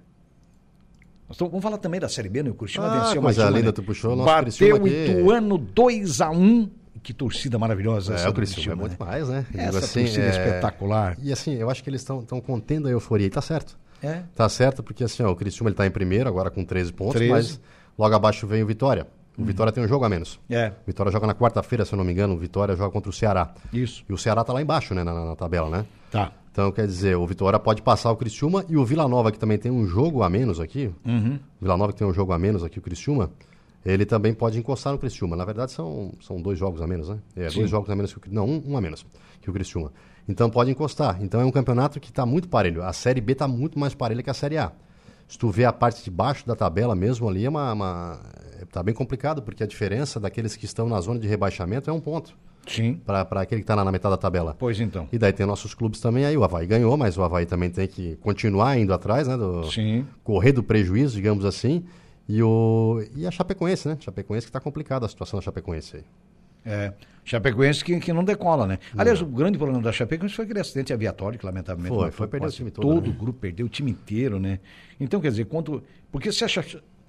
[1.36, 2.50] Tamo- vamos falar também da Série B, né?
[2.50, 3.72] O Curitiba Ah, venceu mais uma, linda, né?
[3.72, 4.86] tu puxou o nosso Bateu o.
[4.88, 6.68] Ituano 2x1.
[7.02, 8.96] Que torcida maravilhosa essa É, o Criciúma é muito né?
[9.00, 9.44] mais, né?
[9.54, 11.16] Essa Digo torcida é espetacular.
[11.20, 13.76] E assim, eu acho que eles estão contendo a euforia e tá certo.
[14.02, 14.22] É.
[14.36, 17.14] Tá certo, porque assim, ó, o Criciúma ele tá em primeiro, agora com 13 pontos,
[17.14, 17.30] 13.
[17.32, 17.60] mas
[17.98, 19.06] logo abaixo vem o Vitória.
[19.36, 20.38] O Vitória tem um jogo a menos.
[20.50, 20.68] É.
[20.68, 23.12] O Vitória joga na quarta-feira, se eu não me engano, o Vitória joga contra o
[23.12, 23.52] Ceará.
[23.72, 24.04] Isso.
[24.08, 25.86] E o Ceará tá lá embaixo, né, na, na- na tabela, né?
[26.10, 26.30] Tá.
[26.52, 29.56] Então, quer dizer, o Vitória pode passar o Criciúma e o Vila Nova, que também
[29.56, 30.90] tem um jogo a menos aqui.
[31.04, 31.36] Uhum.
[31.58, 33.30] O Vila Nova que tem um jogo a menos aqui, o Criciúma.
[33.84, 35.34] Ele também pode encostar no Criciúma.
[35.34, 37.18] Na verdade, são, são dois jogos a menos, né?
[37.34, 37.60] É, Sim.
[37.60, 39.04] dois jogos a menos que o Não, um, um a menos
[39.40, 39.92] que o Criciúma.
[40.28, 41.18] Então pode encostar.
[41.22, 42.82] Então é um campeonato que está muito parelho.
[42.84, 44.72] A Série B está muito mais parelha que a Série A.
[45.26, 48.20] Se tu vê a parte de baixo da tabela mesmo ali, é uma, uma-
[48.60, 51.92] é- tá bem complicado, porque a diferença daqueles que estão na zona de rebaixamento é
[51.92, 52.36] um ponto
[52.66, 52.94] Sim.
[53.04, 54.56] para aquele que está na, na metade da tabela.
[54.58, 55.08] Pois então.
[55.12, 56.36] E daí tem nossos clubes também aí.
[56.36, 59.36] O Havaí ganhou, mas o Havaí também tem que continuar indo atrás, né?
[59.36, 60.06] Do, Sim.
[60.22, 61.84] correr do prejuízo, digamos assim.
[62.28, 63.96] E, o, e a Chapecoense, né?
[64.00, 66.04] Chapecoense que está complicada a situação da Chapecoense aí.
[66.64, 66.92] É.
[67.24, 68.78] Chapecoense que, que não decola, né?
[68.96, 72.46] Aliás, o grande problema da Chapecoense foi aquele acidente aviatório que, lamentavelmente, Foi, foi perder
[72.46, 73.14] o time todo, Todo né?
[73.14, 74.60] o grupo perdeu, o time inteiro, né?
[74.98, 75.82] Então, quer dizer, quanto.
[76.10, 76.48] Porque se a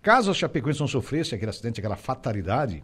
[0.02, 2.84] caso a Chapecoense não sofresse aquele acidente, aquela fatalidade,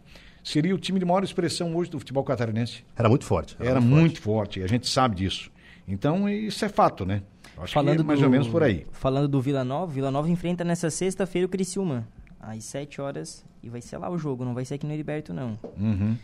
[0.50, 2.84] seria o time de maior expressão hoje do futebol catarinense.
[2.96, 3.56] Era muito forte.
[3.60, 5.50] Era muito forte, a gente sabe disso.
[5.86, 7.22] Então, isso é fato, né?
[7.58, 8.86] Acho Falando que é mais do- ou menos por aí.
[8.92, 12.06] Falando do Vila Nova, Vila Nova enfrenta nessa sexta-feira o Criciúma,
[12.40, 15.34] às 7 horas, e vai ser lá o jogo, não vai ser aqui no Heriberto,
[15.34, 15.58] não.
[15.78, 16.16] Uhum.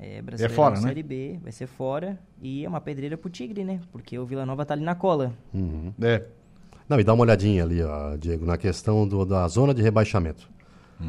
[0.00, 0.88] É, Brasileirão fora, né?
[0.88, 3.80] Série B, vai ser fora, e é uma pedreira pro Tigre, né?
[3.92, 5.32] Porque o Vila Nova tá ali na cola.
[6.00, 6.24] É.
[6.88, 10.50] Não, e dá uma olhadinha ali, ó, Diego, na questão do- da zona de rebaixamento.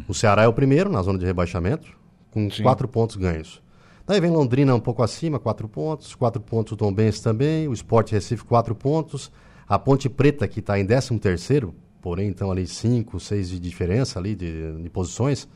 [0.07, 1.91] O Ceará é o primeiro na zona de rebaixamento,
[2.33, 2.63] com Sim.
[2.63, 3.61] quatro pontos ganhos.
[4.05, 6.13] Daí vem Londrina um pouco acima, quatro pontos.
[6.15, 7.67] Quatro pontos o Tom Benz também.
[7.67, 9.31] O Sport Recife, quatro pontos.
[9.67, 14.19] A Ponte Preta, que está em 13 terceiro, porém então ali cinco, seis de diferença
[14.19, 15.47] ali de, de posições,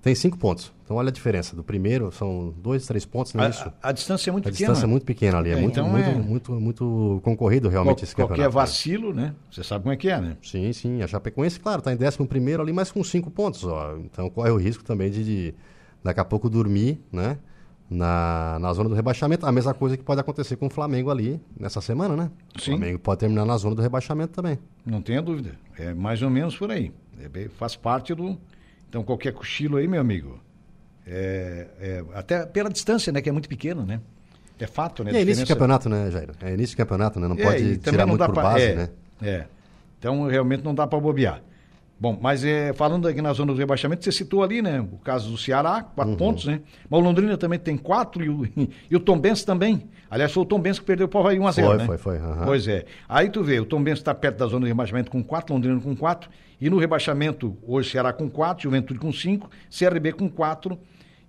[0.00, 0.72] Tem cinco pontos.
[0.84, 1.56] Então olha a diferença.
[1.56, 3.70] Do primeiro são dois, três pontos, não é isso?
[3.82, 4.68] A, a distância é muito A pequena.
[4.68, 5.50] distância é muito pequena ali.
[5.50, 8.56] É, É, muito, então muito, é- muito, muito concorrido realmente Qual- esse Qualquer campeonato.
[8.56, 8.62] né?
[8.62, 9.34] vacilo, né?
[9.50, 10.36] Você sabe como é que é, né?
[10.40, 11.02] Sim, sim.
[11.02, 13.64] A Chapecoense, claro, está em 11 ali, mas com cinco pontos.
[13.64, 13.96] Ó.
[13.98, 15.54] Então corre o risco também de, de
[16.02, 17.38] daqui a pouco dormir, né?
[17.90, 19.46] Na, na zona do rebaixamento.
[19.46, 22.30] A mesma coisa que pode acontecer com o Flamengo ali nessa semana, né?
[22.58, 22.74] Sim.
[22.74, 24.58] O Flamengo pode terminar na zona do rebaixamento também.
[24.84, 25.52] Não tenha dúvida.
[25.78, 26.92] É mais ou menos por aí.
[27.22, 28.38] É bem- faz parte do.
[28.88, 30.38] Então, qualquer cochilo aí, meu amigo.
[31.06, 33.22] É, é- até pela distância, né?
[33.22, 34.00] Que é muito pequeno, né?
[34.58, 35.10] É fato, né?
[35.12, 36.30] É início de Diferença- campeonato, né, Jair?
[36.42, 37.28] É início de campeonato, né?
[37.28, 38.88] Não É, pode tirar não muito por pra- base, é, né?
[39.22, 39.46] É.
[39.98, 41.42] Então, realmente não dá para bobear.
[42.00, 44.80] Bom, mas é, falando aqui na zona do rebaixamento, você citou ali, né?
[44.80, 46.16] O caso do Ceará, quatro Uhum.
[46.16, 46.60] pontos, né?
[46.88, 48.46] Mas o Londrina também tem quatro e o,
[48.88, 49.88] e o Tom Benz também.
[50.08, 51.86] Aliás, foi o Tom Benz que perdeu o Havaí 1x0, Foi, né?
[51.86, 52.44] foi, foi, aham.
[52.44, 52.84] Pois é.
[53.08, 55.80] Aí tu vê, o Tom Benz está perto da zona do rebaixamento com quatro, Londrina
[55.80, 56.30] com quatro.
[56.60, 60.78] E no rebaixamento, hoje Ceará com quatro, Juventude com cinco, CRB com quatro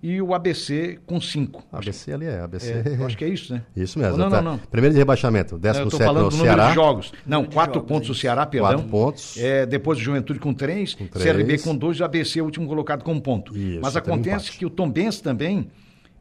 [0.02, 1.62] e o ABC com cinco.
[1.72, 2.72] ABC ali é, ABC.
[2.72, 3.62] É, eu acho que é isso, né?
[3.76, 4.16] Isso mesmo.
[4.16, 4.40] Não, tá.
[4.40, 4.58] não, não.
[4.58, 6.68] Primeiro de rebaixamento, Eu 17 estou falando no Ceará.
[6.68, 7.12] de jogos.
[7.26, 8.88] Não, de quatro jogos, pontos é o Ceará, Quatro perdão.
[8.88, 9.36] pontos.
[9.36, 11.10] É, depois o Juventude com três, três.
[11.12, 13.56] CRB com dois e o ABC, o último colocado com um ponto.
[13.56, 14.58] Isso, Mas um acontece empate.
[14.58, 15.68] que o Tom Benz também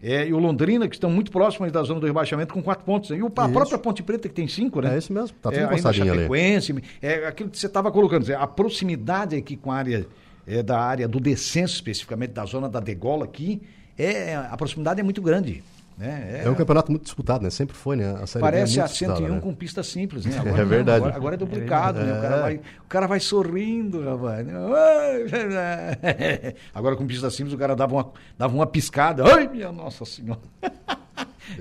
[0.01, 3.09] é, e o Londrina, que estão muito próximos da zona do rebaixamento, com quatro pontos.
[3.11, 3.53] E o, a Isso.
[3.53, 4.95] própria Ponte Preta, que tem cinco, né?
[4.95, 6.81] É isso mesmo, tá tudo é, ainda a encostadinho ali.
[7.01, 10.07] É aquilo que você estava colocando, a proximidade aqui com a área,
[10.49, 13.61] é, da área do descenso, especificamente da zona da degola aqui,
[13.97, 15.63] é, a proximidade é muito grande.
[15.97, 16.43] Né?
[16.45, 17.49] É um campeonato muito disputado, né?
[17.49, 18.17] Sempre foi, né?
[18.21, 19.41] A série é Parece muito a 101 disputada, né?
[19.41, 20.31] com pista simples, né?
[20.45, 20.97] É não, verdade.
[20.99, 22.17] Agora, agora é duplicado, né?
[22.17, 22.39] O cara, É.
[22.41, 24.47] vai, o cara vai sorrindo, rapaz.
[24.47, 29.25] Ai, Agora com pista simples o cara dava uma, dava uma piscada.
[29.25, 30.39] Ai, minha Nossa Senhora.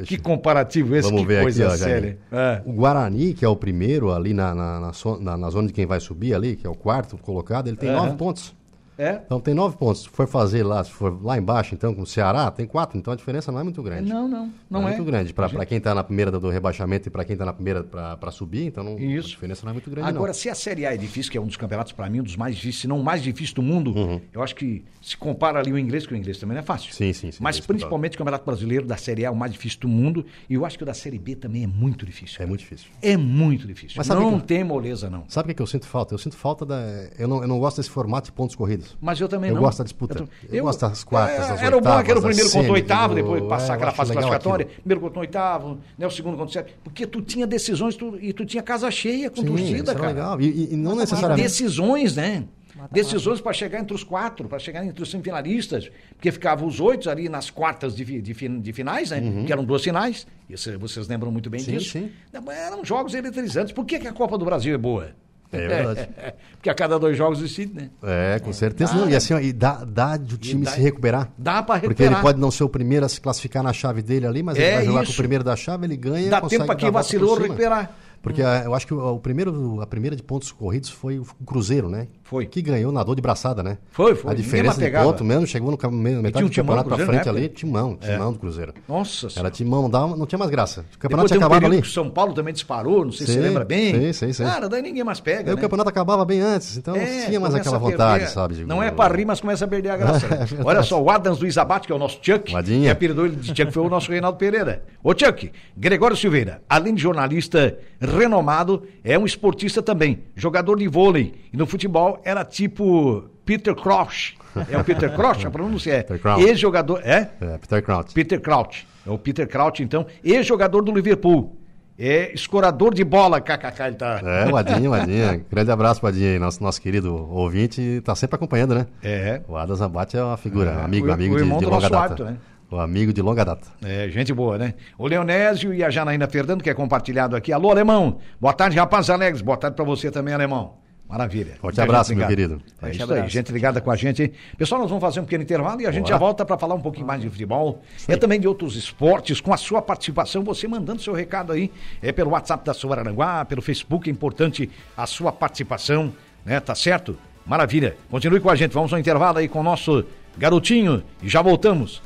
[0.07, 2.18] que comparativo esse, Vamos que ver coisa aqui, ó, séria.
[2.31, 2.62] É.
[2.64, 5.85] O Guarani, que é o primeiro ali na, na, na, na- na zona de quem
[5.87, 8.55] vai subir ali, que é o quarto colocado, ele tem nove pontos.
[8.99, 9.21] É?
[9.25, 10.03] Então tem nove pontos.
[10.03, 12.99] Se for fazer lá, se for lá embaixo, então, com o Ceará, tem quatro.
[12.99, 14.11] Então a diferença não é muito grande.
[14.13, 14.53] Não, não.
[14.69, 14.97] Não, é é.
[14.97, 15.33] muito grande.
[15.33, 18.31] Para gente- quem está na primeira do, rebaixamento e para quem está na primeira para
[18.33, 19.29] subir, então não, Isso.
[19.29, 20.35] a diferença não é muito grande, Agora, não.
[20.35, 22.35] se a Série A é difícil, que é um dos campeonatos, para mim, um dos
[22.37, 24.21] mais difíceis, se não o mais difícil do mundo, Uhum.
[24.33, 26.93] eu acho que se compara ali o inglês, que o inglês também não é fácil.
[26.93, 29.79] Sim, sim, sim, Mas principalmente o Campeonato Brasileiro da Série A é o mais difícil
[29.81, 30.27] do mundo.
[30.51, 32.43] E eu acho que o da Série B também é muito difícil.
[32.43, 32.89] É muito difícil.
[33.01, 33.95] É muito difícil.
[33.97, 35.25] Mas não que- tem moleza, não.
[35.29, 36.15] Sabe o que, que eu sinto falta?
[36.15, 36.81] Eu sinto falta da.
[37.19, 38.88] Eu não, eu não gosto desse formato de pontos corridos.
[39.01, 39.62] Mas eu também Eu não.
[39.62, 40.14] gosto da disputa.
[40.16, 42.70] tô- Eu gosto das quartas, das Era o bom oitavas, que era o primeiro contra
[42.70, 44.64] o oitavo, depois é, passar eu aquela fase classificatória.
[44.66, 44.81] aquilo.
[44.83, 46.79] Primeiro contra o oitavo, né, o segundo contra o sétimo.
[46.85, 50.07] Porque tu tinha decisões tu- e tu tinha casa cheia com Sim, torcida, cara.
[50.09, 50.40] legal.
[50.40, 51.42] E, e- e não E necessariamente.
[51.42, 52.44] decisões, né?
[52.92, 57.11] Decisões para chegar entre os quatro, para chegar entre os semifinalistas, porque ficavam os oito
[57.11, 59.20] ali nas quartas de, de de finais, né?
[59.44, 61.66] Que eram duas finais, isso, vocês lembram muito bem Uhum.
[61.66, 61.90] Sim, disso.
[61.90, 62.11] sim.
[62.33, 63.72] Não, Eram jogos eletrizantes.
[63.72, 65.11] Por que, que a Copa do Brasil é boa?
[65.53, 66.09] É verdade.
[66.53, 67.91] porque a cada dois jogos decide, né?
[68.03, 68.93] É, com certeza.
[68.95, 69.01] Dá.
[69.01, 71.31] Não, e assim, ó, e dá, dá do time dá- se recuperar.
[71.39, 72.13] Dá para Porque recuperar.
[72.15, 74.63] ele pode não ser o primeiro a se classificar na chave dele ali, mas É
[74.67, 75.13] ele vai jogar com isso.
[75.13, 76.29] o primeiro da chave, ele ganha.
[76.31, 77.43] Dá tempo para quem a por vacilou cima.
[77.47, 77.97] recuperar.
[78.21, 81.25] Porque ah, eu acho que o, o primeiro, a primeira de pontos corridos foi o
[81.47, 82.09] Cruzeiro, né?
[82.29, 82.45] Foi.
[82.47, 83.79] Que ganhou, nadou de braçada, né?
[83.91, 84.31] Foi, foi.
[84.31, 87.25] A diferença de ponto mesmo chegou no metade tinha um do campeonato do pra frente
[87.25, 88.75] na ali, timão, timão do Cruzeiro.
[88.87, 90.81] Nossa Era timão, não, não tinha mais graça.
[90.81, 91.83] O Depois campeonato tem um acabava período ali.
[91.83, 93.95] que o São Paulo também disparou, não sei se você Sim, lembra bem.
[93.95, 94.45] sim, sim, sim.
[94.45, 95.55] Cara, daí ninguém mais pega, Aí né?
[95.55, 98.35] o campeonato acabava bem antes, então não É, tinha mais aquela vontade, perder.
[98.35, 98.55] sabe?
[98.57, 100.27] de- Não é para rir, mas começa a perder a graça.
[100.29, 100.47] né?
[100.59, 100.62] É.
[100.64, 102.83] Olha só, o Adams Luiz Abate, que é o nosso Chuck, Vadinha.
[102.85, 104.85] que apelidou ele de Chuck, foi o nosso Reinaldo Pereira.
[105.03, 111.35] Ô Chuck, Gregório Silveira, além de jornalista renomado, é um esportista também, jogador de vôlei.
[111.53, 114.37] E no futebol era tipo Peter Crouch.
[114.71, 116.07] É o Peter Crouch, a pronúncia é.
[116.43, 117.01] Ex-jogador.
[117.05, 117.31] É?
[117.41, 118.13] É, Peter Crouch.
[118.15, 118.87] Peter Crouch.
[119.07, 121.57] É o Peter Crouch, então, ex-jogador do Liverpool.
[122.01, 124.21] É escorador de bola, kkk, ele tá.
[124.25, 125.45] É, Wadinha, Wadinha.
[125.51, 128.87] Grande abraço, Wadinha, aí, nosso, nosso querido ouvinte, tá sempre acompanhando, né?
[129.03, 129.41] É.
[129.49, 131.99] O Adas Abate é uma figura, É, amigo, o- amigo o de, de longa data.
[132.05, 132.37] hábito, né?
[132.71, 133.67] O amigo de longa data.
[133.85, 134.75] É, gente boa, né?
[134.97, 137.53] O Leonésio e a Janaína Fernando, que é compartilhado aqui.
[137.53, 138.19] Alô, Alemão.
[138.41, 139.41] Boa tarde, rapaz alegres.
[139.43, 140.75] Boa tarde pra você também, Alemão.
[141.09, 141.57] Maravilha.
[141.59, 142.61] Forte abraço, meu querido.
[142.83, 144.31] É isso aí, gente ligada com a gente.
[144.59, 146.81] Pessoal, nós vamos fazer um pequeno intervalo e a gente já volta para falar um
[146.81, 147.83] pouquinho mais de futebol.
[148.07, 151.71] É também de outros esportes, com a sua participação, você mandando seu recado aí,
[152.03, 156.12] é pelo WhatsApp da sua Aranguá, pelo Facebook, é importante a sua participação,
[156.44, 156.61] né?
[156.61, 157.16] Tá certo?
[157.47, 157.97] Maravilha.
[158.11, 160.05] Continue com a gente, vamos ao intervalo aí com o nosso
[160.37, 162.03] garotinho e já voltamos.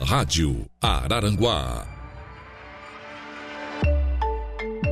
[0.00, 1.93] Rádio Araranguá.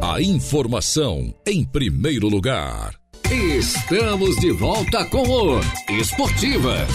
[0.05, 2.93] A informação em primeiro lugar.
[3.31, 6.89] Estamos de volta com o Esportivas.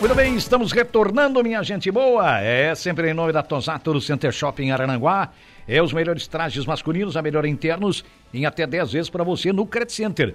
[0.00, 2.40] Muito bem, estamos retornando, minha gente boa.
[2.40, 5.30] É sempre em nome da Tosato do Center Shopping Arananguá.
[5.66, 9.66] É os melhores trajes masculinos, a melhor internos, em até 10 vezes para você no
[9.66, 10.34] Credit Center.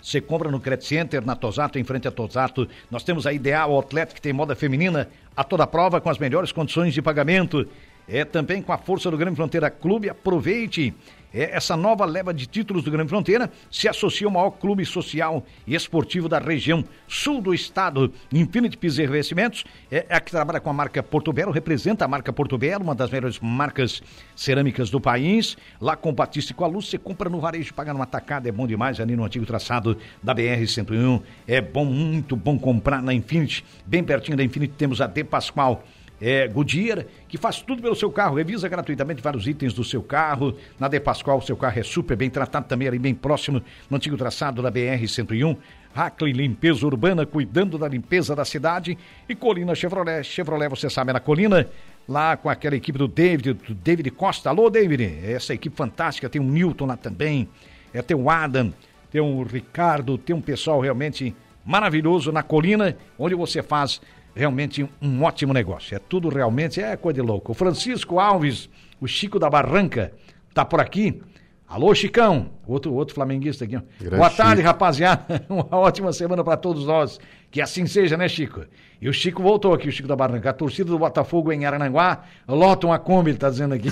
[0.00, 2.68] Você compra no Credit Center, na Tosato, em frente a Tosato.
[2.90, 6.52] Nós temos a Ideal Outlet, que tem moda feminina a toda prova, com as melhores
[6.52, 7.66] condições de pagamento.
[8.08, 10.08] É também com a força do Grande Fronteira Clube.
[10.08, 10.94] Aproveite
[11.42, 15.74] essa nova leva de títulos do Grande Fronteira se associa ao maior clube social e
[15.74, 20.70] esportivo da região sul do estado, Infinity Pisos e Revestimentos, é, é que trabalha com
[20.70, 24.02] a marca Porto Belo, representa a marca Porto Belo, uma das melhores marcas
[24.34, 25.56] cerâmicas do país.
[25.80, 28.48] Lá com o Batista e com a Luz, você compra no varejo, paga numa tacada,
[28.48, 31.22] é bom demais, ali no antigo traçado da BR-101.
[31.46, 33.64] É bom, muito bom comprar na Infinity.
[33.84, 35.84] Bem pertinho da Infinity temos a De Pascoal
[36.20, 40.56] é, Goodyear, que faz tudo pelo seu carro, revisa gratuitamente vários itens do seu carro.
[40.78, 44.16] Na De Pascoal, seu carro é super bem tratado também ali bem próximo, no antigo
[44.16, 45.56] traçado da BR-101.
[45.94, 48.98] Hackley Limpeza Urbana, cuidando da limpeza da cidade.
[49.26, 50.22] E Colina Chevrolet.
[50.24, 51.68] Chevrolet, você sabe, é na Colina,
[52.06, 54.50] lá com aquela equipe do David, do David Costa.
[54.50, 56.28] Alô, David, essa equipe fantástica.
[56.28, 57.48] Tem o Newton lá também,
[57.94, 58.72] é, tem o Adam,
[59.10, 64.00] tem o Ricardo, tem um pessoal realmente maravilhoso na Colina, onde você faz
[64.36, 65.96] realmente um ótimo negócio.
[65.96, 67.52] É tudo realmente, é coisa de louco.
[67.52, 68.68] O Francisco Alves,
[69.00, 70.12] o Chico da Barranca,
[70.52, 71.20] tá por aqui.
[71.66, 73.76] Alô, Chicão, outro, outro flamenguista aqui.
[73.98, 74.66] Grande Boa tarde, Chico.
[74.68, 75.44] rapaziada.
[75.48, 77.18] Uma ótima semana para todos nós.
[77.50, 78.60] Que assim seja, né, Chico?
[79.00, 80.50] E o Chico voltou aqui, o Chico da Barranca.
[80.50, 83.88] A torcida do Botafogo em Arananguá lota uma Kombi, ele tá dizendo aqui.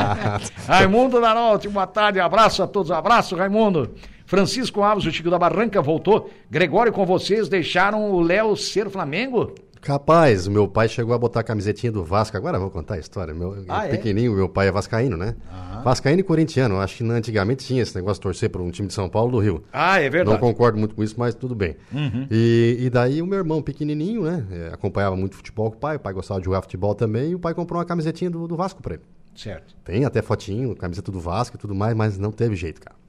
[0.66, 3.94] Raimundo Darolte, boa tarde, abraço a todos, abraço, Raimundo.
[4.24, 6.30] Francisco Alves, o Chico da Barranca, voltou.
[6.48, 9.54] Gregório, com vocês, deixaram o Léo ser Flamengo?
[9.82, 12.36] Capaz, meu pai chegou a botar a camisetinha do Vasco.
[12.36, 13.34] Agora vou contar a história.
[13.34, 13.90] Meu, ah, é?
[13.90, 15.34] pequenininho, meu pai é vascaíno, né?
[15.52, 15.82] Aham.
[15.82, 16.78] Vascaíno e corintiano.
[16.78, 19.38] Acho que antigamente tinha esse negócio de torcer para um time de São Paulo do
[19.40, 19.64] Rio.
[19.72, 20.30] Ah, é verdade.
[20.30, 21.76] Não concordo muito com isso, mas tudo bem.
[21.92, 22.28] Uhum.
[22.30, 24.46] E, e, daí o meu irmão pequenininho, né?
[24.52, 25.96] É, acompanhava muito futebol com o pai.
[25.96, 27.32] O pai gostava de jogar futebol também.
[27.32, 29.02] E o pai comprou uma camisetinha do, do Vasco para ele.
[29.34, 29.74] Certo.
[29.82, 33.01] Tem até fotinho, camiseta do Vasco e tudo mais, mas não teve jeito, cara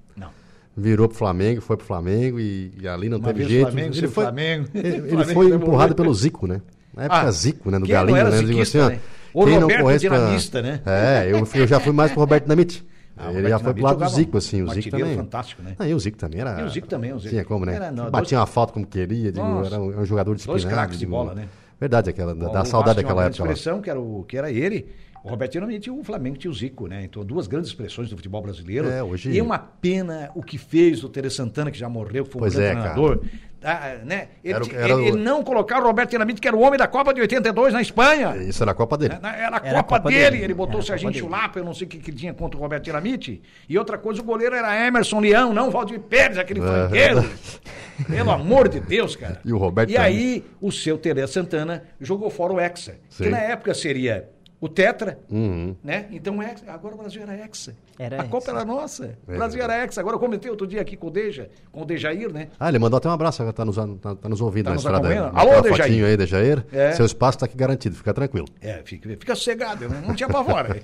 [0.76, 3.72] virou pro Flamengo, foi pro Flamengo e, e ali não Uma teve jeito.
[3.72, 4.70] Flamengo, ele foi, Flamengo.
[4.74, 6.62] Ele, ele foi empurrado pelo Zico, né?
[6.94, 7.80] Na época ah, Zico, né?
[7.80, 8.42] No Galinho, né?
[8.42, 9.00] Digo assim, né?
[9.34, 10.72] O quem Roberto não Dinamista, pra...
[10.72, 10.82] né?
[10.86, 12.86] É, eu, eu já fui mais pro Roberto Dinamite.
[13.16, 14.62] Ah, ele já foi pro lado do Zico, assim.
[14.64, 15.16] O Zico também.
[15.16, 15.76] fantástico, né?
[15.78, 16.62] Ah, e o Zico também era.
[16.62, 17.30] E o Zico também, o Zico.
[17.30, 17.76] Tinha como, né?
[17.76, 18.42] Era, não, Batia dois...
[18.42, 20.64] uma falta como queria, digo, era um, um jogador disciplinado.
[20.64, 21.48] Dois craques de bola, né?
[21.80, 23.44] Verdade, aquela, da, da saudade daquela época.
[23.44, 24.88] expressão que era, o, que era ele
[25.24, 27.04] o Roberto Dinamite e o Flamengo tinha o Zico, né?
[27.06, 28.90] Então, duas grandes expressões do futebol brasileiro.
[28.90, 29.32] É, hoje...
[29.32, 32.44] E é uma pena o que fez o Tere Santana, que já morreu, foi um
[32.44, 33.24] pois grande é, treinador.
[33.64, 34.28] Ah, né?
[34.44, 36.86] ele, era, era ele, ele, não colocar o Roberto Dinamite, que era o homem da
[36.86, 38.36] Copa de 82 na Espanha.
[38.36, 39.14] Isso era a Copa dele.
[39.14, 40.32] Era, era a Copa, a Copa dele.
[40.32, 40.44] dele.
[40.44, 42.84] Ele botou o Serginho Chulapa, eu não sei o que, que tinha contra o Roberto
[42.84, 43.42] Dinamite.
[43.70, 46.64] E outra coisa, o goleiro era Emerson Leão, não Valdir Pérez, aquele é.
[46.64, 47.24] franqueiro.
[48.10, 49.40] Pelo amor de Deus, cara.
[49.46, 53.24] E o Roberto E aí, o seu Tere Santana jogou fora o Hexa, Sim.
[53.24, 54.30] que na época seria
[54.64, 55.76] o Tetra, uhum.
[55.84, 56.06] né?
[56.10, 57.76] Então é, agora o Brasil era hexa.
[58.00, 59.18] Era a Copa era nossa.
[59.28, 60.00] É, o Brasil era hexa.
[60.00, 62.48] Agora eu comentei outro dia aqui com o Deja, com o Dejair, né?
[62.58, 64.86] Ah, ele mandou até um abraço, tá nos, tá, tá nos ouvindo tá na nos
[64.86, 65.32] estrada.
[65.34, 66.06] Alô, Dejair.
[66.06, 66.66] aí, Dejair.
[66.72, 66.94] É.
[66.94, 68.48] Seu espaço está aqui garantido, fica tranquilo.
[68.62, 70.02] É, fica, fica sossegado, né?
[70.08, 70.82] não tinha pavora.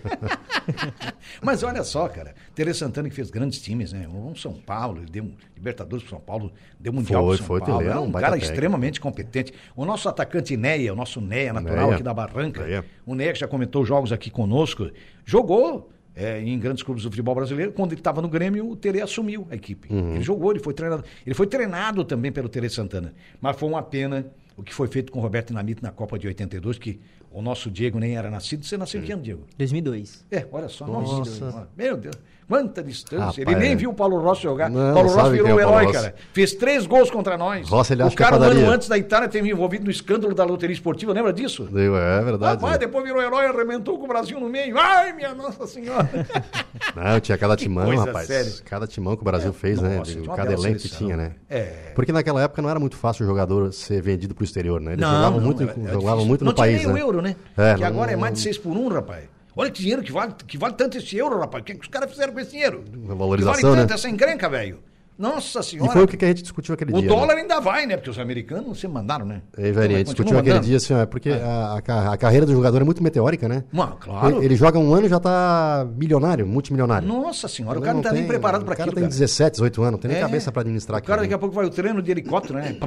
[1.42, 4.06] Mas olha só, cara, Tere Santana que fez grandes times, né?
[4.06, 7.62] Um São Paulo, ele deu Libertadores pro São Paulo, deu Mundial foi, pro São foi,
[7.62, 7.88] Paulo.
[7.88, 9.54] É um cara extremamente competente.
[9.78, 11.94] O nosso atacante Neia, o nosso Neia natural Neia.
[11.94, 12.84] aqui da Barranca, Neia.
[13.06, 14.92] o Neia que já comentou jogos aqui conosco,
[15.24, 17.72] jogou é, em grandes clubes do futebol brasileiro.
[17.72, 19.88] Quando ele estava no Grêmio, o Tere assumiu a equipe.
[19.90, 20.16] Uhum.
[20.16, 21.06] Ele jogou, ele foi treinado.
[21.26, 23.14] Ele foi treinado também pelo Tere Santana.
[23.40, 24.26] Mas foi uma pena
[24.58, 27.00] o que foi feito com o Roberto Dinamite na Copa de 82, que
[27.32, 28.66] o nosso Diego nem era nascido.
[28.66, 29.44] Você nasceu em que ano, Diego?
[29.58, 30.26] 2002.
[30.32, 30.86] É, olha só.
[30.86, 31.68] Nossa.
[31.78, 32.16] Meu Deus.
[32.50, 33.20] Quanta distância.
[33.20, 33.76] Rapaz, ele nem é.
[33.76, 34.72] viu o Paulo Rossi jogar.
[34.72, 36.16] Não, Paulo Rossi virou um é herói, cara.
[36.34, 37.70] Fez três gols contra nós.
[37.70, 39.92] Rossi, ele o acha cara, que é um ano antes da Itália, teve envolvido no
[39.92, 41.14] escândalo da loteria esportiva.
[41.14, 41.66] Lembra disso?
[41.72, 42.56] Deu, é verdade.
[42.56, 42.80] Rapaz, é.
[42.80, 44.76] depois virou herói, arrebentou com o Brasil no meio.
[44.80, 46.10] Ai, minha Nossa Senhora.
[46.96, 48.26] Não, tinha cada timão, rapaz.
[48.26, 48.52] Sério.
[48.66, 49.98] Cada timão que o Brasil é, fez, né?
[49.98, 50.28] nossa, né?
[50.36, 51.34] Cada elenco que tinha, né?
[51.48, 51.92] É.
[51.94, 54.94] Porque naquela época não era muito fácil o jogador ser vendido pro exterior, né?
[54.94, 56.74] Eles não, jogavam não, muito, é, jogavam muito no país.
[56.74, 57.36] Não tinha nem o euro, né?
[57.58, 59.26] É, que agora é mais de 6 por 1, rapaz.
[59.56, 61.62] Olha que dinheiro que vale, que vale tanto esse euro, rapaz.
[61.62, 62.84] O que, é que os caras fizeram com esse dinheiro?
[63.10, 63.96] A valorização, que vale tanto né?
[63.96, 64.80] essa encrenca, velho.
[65.20, 65.92] Nossa senhora.
[65.92, 67.12] E foi o que a gente discutiu aquele o dia.
[67.12, 67.42] O dólar né?
[67.42, 67.98] ainda vai, né?
[67.98, 69.42] Porque os americanos se mandaram, né?
[69.58, 70.50] É, velho, a gente discutiu mandando.
[70.50, 71.44] aquele dia assim, ó, porque é.
[71.44, 71.82] a,
[72.14, 73.66] a, carreira do jogador é muito meteórica, né?
[73.70, 74.38] Mano, claro.
[74.38, 77.06] Ele, ele, joga um ano e já tá milionário, multimilionário.
[77.06, 78.92] Nossa senhora, o cara não tá nem preparado para aquilo.
[78.92, 80.22] O cara tem 17, 18 anos, não tem nem é.
[80.22, 81.12] cabeça para administrar aquilo.
[81.12, 82.78] O cara daqui a pouco vai o treino de helicóptero, né?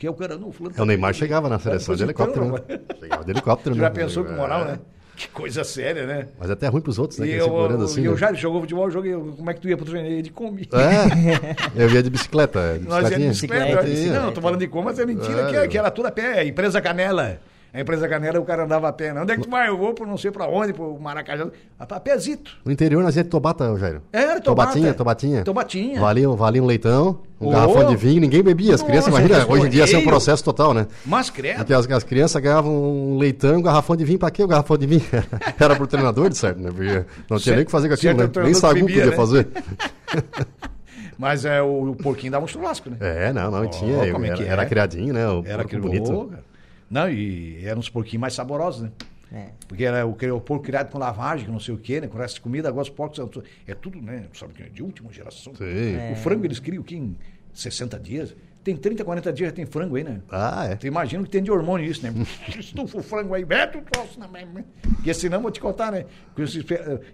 [0.00, 0.74] Que é o cara, não, fulano.
[0.78, 2.52] É, o Neymar chegava na seleção de helicóptero.
[2.52, 2.80] Né?
[2.98, 4.78] Chegava de helicóptero, Já pensou com moral, né?
[5.14, 6.28] Que coisa séria, né?
[6.38, 7.26] Mas é até ruim pros outros, né?
[7.26, 8.00] E Que eu, segurando assim.
[8.00, 8.16] e eu né?
[8.18, 9.12] já jogou futebol, eu joguei.
[9.12, 10.08] Como é que tu ia pro treino?
[10.08, 10.64] Ele comia.
[10.72, 12.58] É, eu ia de bicicleta.
[12.58, 13.82] é, Nós ia de bicicleta.
[13.82, 14.22] Bicicleta, eu.
[14.22, 15.60] Não, tô falando de como, mas é mentira, É.
[15.62, 16.42] que, que era tudo a pé.
[16.46, 17.38] Empresa Canela.
[17.72, 19.12] A empresa Canela, o cara andava a pé.
[19.12, 19.20] né?
[19.22, 19.68] Onde é que tu vai?
[19.68, 21.46] Eu vou por não sei pra onde, pro Maracajá.
[21.78, 22.50] A a pézito.
[22.64, 24.02] No interior nós ia de Tobata, Jairo.
[24.12, 24.94] Era, Tobatinha, Tobata.
[24.96, 25.44] Tobatinha.
[25.44, 26.00] Tobatinha.
[26.00, 27.50] Valia, valia um leitão, um Ô.
[27.52, 28.74] garrafão de vinho, ninguém bebia.
[28.74, 30.08] As crianças, Nossa, imagina, que hoje em dia ia ser um escorreio.
[30.10, 30.88] processo total, né?
[31.06, 31.58] Mas credo.
[31.58, 34.18] Porque as, as crianças ganhavam um leitão um garrafão de vinho.
[34.18, 35.02] Pra quê o garrafão de vinho?
[35.58, 36.70] Era pro treinador, de certo, né?
[36.74, 38.42] Porque não tinha nem o que fazer com aquilo, Certo, né?
[38.42, 39.12] o Nem sagu podia né?
[39.12, 39.48] fazer.
[41.16, 42.96] Mas é, o, o porquinho dava um churrasco, né?
[42.98, 43.96] É, não, não, Ó, tinha.
[44.04, 44.46] é era, que é?
[44.46, 45.28] era criadinho, né?
[45.28, 46.10] O Era aquilo bonito.
[46.12, 46.49] Ô, cara.
[46.90, 48.92] Não, e eram uns porquinhos mais saborosos, né?
[49.32, 49.50] É.
[49.68, 52.08] Porque era o, o porco criado com lavagem, não sei o quê, né?
[52.08, 53.20] Com resto de comida, agora os porcos
[53.66, 54.26] é tudo, né?
[54.34, 55.54] Sabe que é de última geração.
[55.54, 56.12] Sim.
[56.12, 57.16] O frango eles criam aqui em
[57.54, 58.34] 60 dias.
[58.62, 60.20] Tem 30, 40 dias já tem frango aí, né?
[60.30, 60.76] Ah, é.
[60.76, 62.12] Tu imagina que tem de hormônio isso, né?
[62.58, 64.62] Estufa o frango aí, mete o troço na mesma.
[64.82, 66.04] Porque senão vou te contar, né?
[66.36, 66.44] Eu,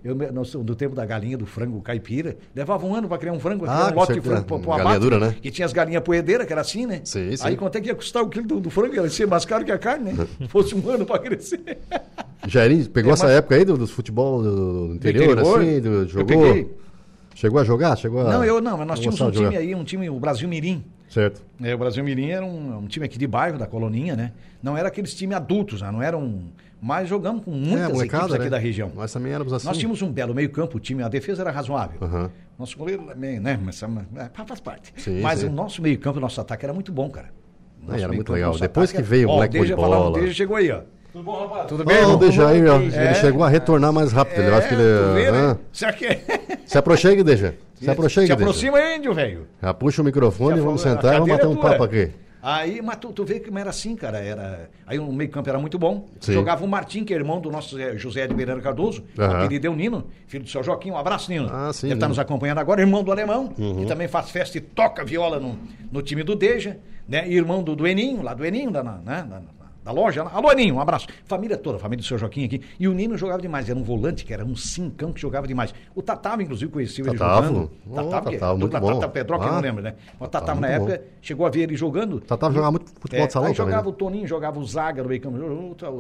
[0.04, 3.32] eu, eu, no, do tempo da galinha, do frango caipira, levava um ano pra criar
[3.32, 5.37] um frango, Ah, um lote de frango pra, pra Galinha abate, dura, né?
[5.40, 7.00] Que tinha as galinhas poedeiras, que era assim, né?
[7.04, 7.46] Sim, sim.
[7.46, 8.96] Aí quanto é que ia custar o quilo do, do frango?
[8.96, 10.26] Ia ser mais caro que a carne, né?
[10.38, 11.78] Se fosse um ano pra crescer.
[12.48, 15.61] Jairinho, pegou É, essa mas- época aí do, do futebol do, do interior, interior?
[15.61, 15.80] assim?
[15.80, 16.70] Do, Eu jogou?
[17.37, 17.96] Chegou a jogar?
[17.96, 18.32] Chegou a...
[18.32, 20.82] Não, eu não, mas nós tínhamos um time aí, um time, o Brasil Mirim.
[21.16, 21.42] Certo.
[21.62, 24.33] É, o Brasil Mirim era um, um time aqui de bairro, da Coloninha, né?
[24.62, 25.90] Não era aqueles times adultos, né?
[25.90, 26.42] não eram.
[26.79, 28.50] Mas jogamos com muitas É, molecada, equipes aqui né?
[28.50, 28.92] da região.
[28.94, 29.66] Nós também éramos assim.
[29.66, 31.98] Nós tínhamos um belo meio-campo, o time, a defesa era razoável.
[32.02, 32.31] Aham.
[32.59, 33.59] Nosso goleiro também, né?
[33.62, 34.92] Mas é, faz parte.
[34.98, 35.46] Sim, Mas sim.
[35.46, 37.31] o nosso meio-campo, o nosso ataque era muito bom, cara.
[37.83, 38.59] Nosso era muito legal.
[38.59, 40.20] Depois que veio o moleque de bola.
[40.20, 40.83] Deja chegou aí, ó.
[41.16, 41.66] Tudo bom, rapaz?
[41.66, 42.14] Tudo bem, Ó, irmão?
[42.16, 43.05] o Dejair, ó, É.
[43.07, 44.42] ele chegou a retornar mais rápido.
[44.42, 44.83] eu acho que ele.
[44.83, 45.38] tu vê, né?
[45.52, 46.20] Ah, Será que é?
[46.66, 47.55] Se aproxime, Deja.
[47.81, 49.46] Se aproxime, Se aproxima aí, índio, velho.
[49.62, 52.11] Já puxa o microfone, Já vamos falou, sentar e vamos bater um é papo aqui.
[52.42, 54.18] Aí, mas tu, tu vê que era assim, cara.
[54.18, 54.68] Era...
[54.87, 56.07] Aí o meio-campo era muito bom.
[56.20, 56.35] Sim.
[56.35, 59.02] Jogava o Martim, que é irmão do nosso eh, José de Beirano Cardoso.
[59.18, 60.90] Apelido é o Nino, filho do seu Joaquim.
[60.90, 61.48] Um abraço, Nino.
[61.50, 62.05] Ah, sim, Ele está.
[62.07, 62.11] Uhum.
[62.11, 65.59] nos acompanhando agora, irmão do Alemão, que também faz festa e toca viola no,
[65.90, 66.76] no time do Deja,
[67.09, 67.26] né?
[67.26, 69.26] E irmão do, do Eninho, lá do Eninho, da, na- né?
[69.29, 69.40] da,
[69.87, 70.25] da loja.
[70.25, 71.07] Alô, Eninho, um abraço.
[71.25, 72.61] Família toda, família do seu Joaquim aqui.
[72.79, 75.72] E o Nino jogava demais, era um volante, que era um cincão que jogava demais.
[75.94, 77.70] O Tatavo, inclusive, conheceu ele jogando.
[77.88, 78.94] Ô, Tatavo, que é Tatavo, muito dupla bom.
[78.99, 79.94] Tata Pedro, que eu Ah, não lembro, né?
[80.18, 82.20] O Tatavo, na época, chegou a ver ele jogando.
[82.20, 83.94] Tatavo jogava muito futebol É, de salão aí também, jogava né?
[83.94, 85.38] o Toninho, jogava o Zaga no meio campo,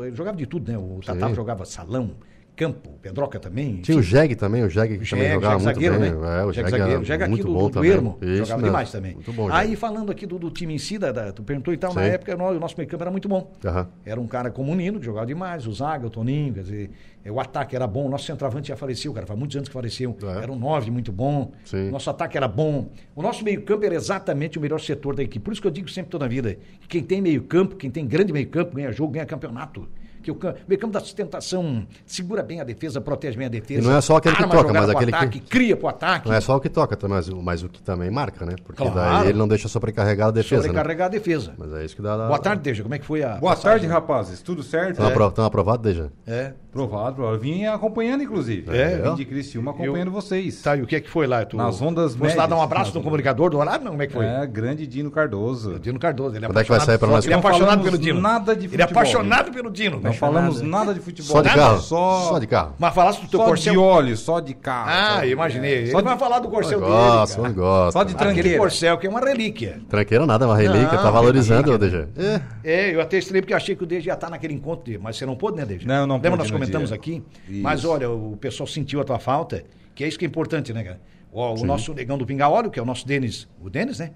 [0.04, 0.76] ele jogava de tudo, né?
[0.76, 2.10] O Tatavo jogava salão,
[2.56, 3.76] campo, Pedroca também.
[3.82, 6.10] Tinha o Jeg também, o Jeg que também jogava Jegue muito zagueiro, bem.
[6.10, 6.40] né?
[6.40, 6.92] É, o Jegue Jeg zagueiro.
[7.00, 7.84] era Jegue aqui do, bom do.
[7.84, 8.62] Ermo, jogava mesmo.
[8.62, 9.14] demais também.
[9.14, 9.76] Muito bom, Aí Jeg.
[9.76, 12.08] falando aqui do, do time em si, da, da- tu perguntou e tal, na Sim.
[12.08, 13.52] época o nosso meio campo era muito bom.
[13.64, 13.88] Aham.
[14.04, 16.90] Era um cara como o Nino, que jogava demais, o Zaga, o Toninho, quer dizer,
[17.24, 19.72] é, o ataque era bom, o nosso centroavante já faleceu, cara, faz muitos anos que
[19.74, 20.42] faleceu, É.
[20.44, 21.90] era um nove muito bom, Sim.
[21.90, 25.44] nosso ataque era bom, o nosso meio campo era exatamente o melhor setor da equipe,
[25.44, 27.90] por isso que eu digo sempre toda a vida, que quem tem meio campo, quem
[27.90, 29.86] tem grande meio campo, ganha jogo, ganha campeonato.
[30.26, 33.80] Que o meio campo da sustentação segura bem a defesa, protege bem a defesa.
[33.80, 36.28] E não é só aquele que toca, mas aquele que- ataque, cria pro ataque.
[36.28, 38.54] Não é só o que toca, também, mas, o- mas o que também marca, né?
[38.64, 38.94] Porque Claro.
[39.20, 40.68] daí ele não deixa sobrecarregar a defesa, né?
[40.68, 41.52] Sobrecarregar a defesa.
[41.56, 42.16] Mas é isso que dá...
[42.16, 42.82] dá Boa tarde, Deja.
[42.82, 43.36] Como é que foi a.
[43.36, 43.80] Boa passagem?
[43.80, 44.42] tarde, rapazes.
[44.42, 44.92] Tudo certo?
[44.92, 46.10] Estão apro- estão aprovados, Deja?
[46.26, 46.52] É.
[46.72, 47.38] Provado, provado.
[47.38, 48.76] Vim acompanhando, inclusive.
[48.76, 48.98] É?
[49.00, 50.60] Vim de Criciúma acompanhando vocês.
[50.60, 51.44] Tá, e o que é que foi lá?
[51.44, 51.56] Tu...
[51.56, 53.84] Nas ondas Você lá dar um abraço no comunicador do horário?
[53.84, 54.26] Não, como é que foi?
[54.26, 55.78] É, grande Dino Cardoso.
[55.78, 56.36] Dino Cardoso.
[56.36, 57.24] Ele é Quando é que vai sair pra nós?
[57.24, 58.20] Ele é apaixonado pelo Dino.
[58.20, 59.02] nada de Ele é futebol.
[59.02, 59.96] apaixonado pelo Dino.
[59.96, 60.15] Não né?
[60.18, 61.30] Falamos nada de futebol.
[61.36, 61.60] Só de Nada?
[61.60, 61.80] carro?
[61.80, 62.74] Só, Só de carro.
[62.78, 63.72] Mas falasse do teu só corcel.
[63.72, 64.90] de óleo, só de carro.
[64.90, 65.86] Ah, só de- imaginei.
[65.86, 66.92] Só Ele de, vai falar do corcel dele.
[66.92, 67.42] Cara.
[67.42, 67.92] não gosta.
[67.92, 68.58] Só de Aquele tranqueira.
[68.58, 69.80] corcel que é uma relíquia.
[69.88, 72.08] Tranqueira nada, é uma relíquia, Não, tá valorizando, relíquia.
[72.16, 72.42] Deja.
[72.64, 72.72] É.
[72.90, 74.98] É, eu até estranhei porque eu achei que o Deja ia estar naquele encontro dele,
[75.02, 75.86] mas você não pôde, né, Deja?
[75.86, 76.96] Não, não Lembra nós comentamos dia.
[76.96, 77.22] aqui?
[77.48, 77.62] Isso.
[77.62, 80.82] Mas olha, o pessoal sentiu a tua falta, que é isso que é importante, né,
[80.82, 81.00] cara?
[81.32, 84.12] O, o nosso negão do Pinga Óleo, que é o nosso Denis, o Denis, né?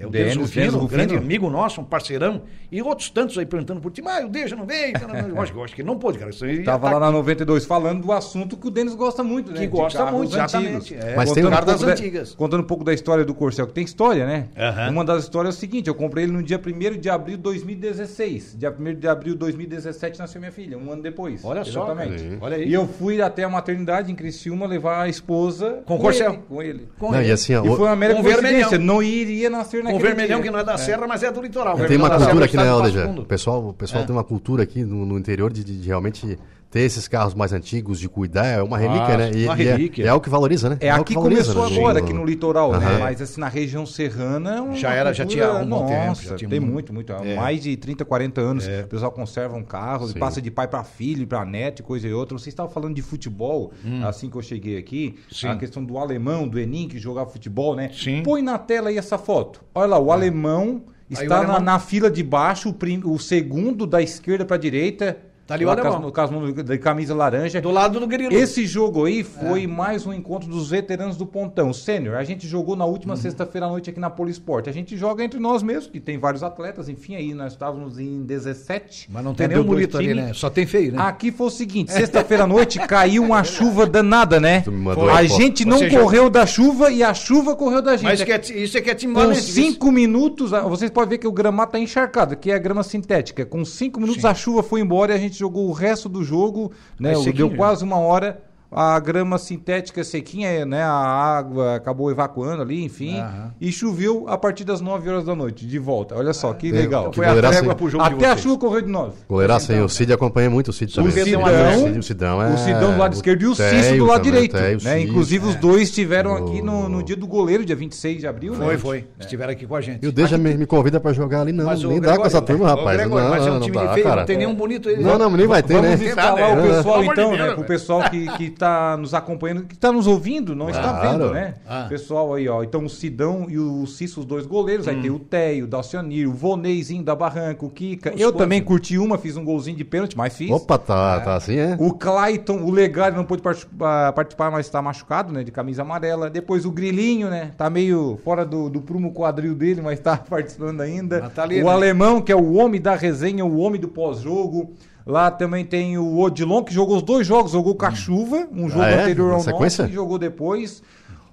[0.00, 3.44] É o Denis, Denis, Rufino, um grande amigo nosso, um parceirão, e outros tantos aí
[3.44, 4.94] perguntando por ti, mas o Deja não veio,
[5.28, 6.30] eu acho, eu acho que ele não pôde, cara.
[6.30, 9.52] Isso ia Tava tá lá na 92 falando do assunto que o Denis gosta muito,
[9.52, 9.60] né?
[9.60, 11.04] Que gosta muito, exatamente, antigos.
[11.04, 11.14] é.
[11.16, 12.34] Mas Contando tem um cara das pouco da- antigas.
[12.34, 14.48] Contando um pouco da história do Corcel, que tem história, né?
[14.56, 14.90] Aham.
[14.90, 17.42] Uma das histórias é o seguinte, eu comprei ele no dia 1 de abril de
[17.42, 18.56] 2016.
[18.58, 21.44] Dia 1 de abril de 2017 nasceu minha filha, um ano depois.
[21.44, 22.38] Olha só, Exatamente.
[22.40, 22.68] Olha aí.
[22.68, 26.32] E eu fui até a maternidade em Criciúma levar a esposa Com o Corcel.
[26.32, 26.88] ele, com ele.
[26.98, 27.28] Com Não, ele.
[27.28, 30.40] e assim, ó, E foi uma mera coincidência, não iria nascer Com o naquele vermelhão
[30.40, 30.50] dia.
[30.50, 31.76] que não é da serra, mas é do litoral.
[31.86, 33.06] Tem uma cultura aqui, né, do estado de Deja?
[33.08, 34.06] Passo O pessoal, o pessoal É.
[34.06, 36.38] tem uma cultura aqui no, no interior de, de- de realmente
[36.70, 39.30] ter esses carros mais antigos, de cuidar, é uma relíquia, Ah, né?
[39.34, 40.06] E, uma e é- relíquia.
[40.06, 40.76] É, o que valoriza, né?
[40.80, 41.76] É, o aqui que valoriza, começou né?
[41.76, 42.86] agora, aqui no litoral, né?
[42.86, 42.98] Aham.
[43.00, 44.54] Mas assim, na região serrana.
[44.56, 46.92] é uma Já era- já tinha um bom tempo, Nossa, já tinha tem muito.
[46.94, 47.34] muito, É.
[47.34, 48.66] Mais de 30, 40 anos.
[48.66, 50.18] O pessoal conserva um carro, Sim.
[50.18, 52.38] passa de pai para filho, para neto, coisa e outra.
[52.38, 53.72] Vocês estavam falando de futebol,
[54.06, 55.16] assim que eu cheguei aqui.
[55.18, 55.34] Hum.
[55.34, 55.48] Sim.
[55.48, 57.90] A questão do alemão, do Enim, que jogava futebol, né?
[57.92, 58.22] Sim.
[58.22, 59.60] Põe na tela aí essa foto.
[59.74, 63.18] Olha lá, o alemão está o alemão- Na, na fila de baixo, o, prim- o
[63.18, 65.16] segundo da esquerda para direita.
[65.50, 66.12] Tá ali o alemão.
[66.16, 67.60] as mãos de camisa laranja.
[67.60, 68.32] Do lado do grilo.
[68.32, 71.72] Esse jogo aí foi mais um encontro dos veteranos do Pontão.
[71.72, 73.20] Sênior, a gente jogou na última Uhum.
[73.20, 74.68] sexta-feira à noite aqui na Polisport.
[74.68, 76.88] A gente joga entre nós mesmos, que tem vários atletas.
[76.88, 79.08] Enfim, aí nós estávamos em 17.
[79.10, 80.30] Mas não tem nenhum bonito ali, né?
[80.34, 80.98] Só tem feio, né?
[81.02, 84.62] Aqui foi o seguinte, sexta-feira à noite caiu uma chuva danada, né?
[84.68, 88.04] Mandou A gente não seja- correu da chuva e a chuva correu da gente.
[88.04, 91.18] Mas que é isso é que é time Com cinco minutos, ah, vocês podem ver
[91.18, 93.44] que o gramado tá encharcado, que é grama sintética.
[93.44, 94.28] Com cinco minutos Sim.
[94.28, 97.12] a chuva foi embora e a gente jogou o resto do jogo, né?
[97.34, 98.42] Deu quase uma hora.
[98.72, 100.82] A grama sintética sequinha, né?
[100.82, 103.18] A água acabou evacuando ali, enfim.
[103.18, 103.52] Aham.
[103.60, 106.14] E choveu a partir das 9 horas da noite, de volta.
[106.16, 107.12] Olha só, que É, legal.
[107.12, 109.12] Foi a trégua pro jogo de Até a chuva correu de nós.
[109.28, 111.10] Goleiraço aí, o Cid acompanha muito o Cid também.
[111.10, 112.54] O Cid- o Sidão é...
[112.54, 114.56] O Sidão do lado esquerdo e o Cício do lado também, direito.
[114.56, 114.98] Teio, né?
[114.98, 115.08] Cício.
[115.10, 118.54] Inclusive, os dois estiveram O- aqui no, no dia do goleiro, dia 26 de abril.
[118.54, 118.78] Foi, né?
[118.78, 119.04] foi.
[119.18, 120.04] Estiveram aqui com a gente.
[120.04, 121.64] E o Deja me, me convida pra jogar ali, não.
[121.64, 122.96] Mas nem dá com essa turma, rapaz.
[122.96, 124.88] Gregório, não, mas é um não, time feio, não tem nenhum bonito.
[125.00, 126.14] Não, não, nem vai ter, Vamos né?
[126.14, 126.68] Nada, o né?
[126.76, 127.38] pessoal então, né?
[127.48, 127.54] né?
[127.54, 128.28] Pro pessoal que,
[128.60, 131.08] que tá nos acompanhando, que tá nos ouvindo, não está Claro.
[131.10, 131.54] vendo, né?
[131.66, 131.86] Ah.
[131.88, 132.62] Pessoal aí, ó.
[132.62, 134.86] Então o Sidão e o Cício, os dois goleiros.
[134.86, 138.10] Aí tem o Teio, o Dalcionir, o Voneizinho da Barranca, o Kika.
[138.14, 138.38] Os Eu quantos?
[138.42, 140.50] também curti uma, fiz um golzinho de pênalti, mas fiz.
[140.50, 141.76] Opa, tá, tá assim, é?
[141.80, 143.42] O Clayton, o Legário não pôde
[143.80, 145.42] ah, participar, mas está machucado, né?
[145.42, 146.28] De camisa amarela.
[146.28, 147.52] Depois o Grilinho, né?
[147.56, 151.30] Tá meio fora do, do prumo quadril dele, mas tá participando ainda.
[151.30, 151.72] Tá ali, o né?
[151.72, 154.72] Alemão, que é o homem da resenha, o homem do pós-jogo.
[155.06, 157.52] Lá também tem o Odilon, que jogou os dois jogos.
[157.52, 159.02] Jogou com a chuva, um jogo é?
[159.02, 160.82] anterior ao nosso, e jogou depois.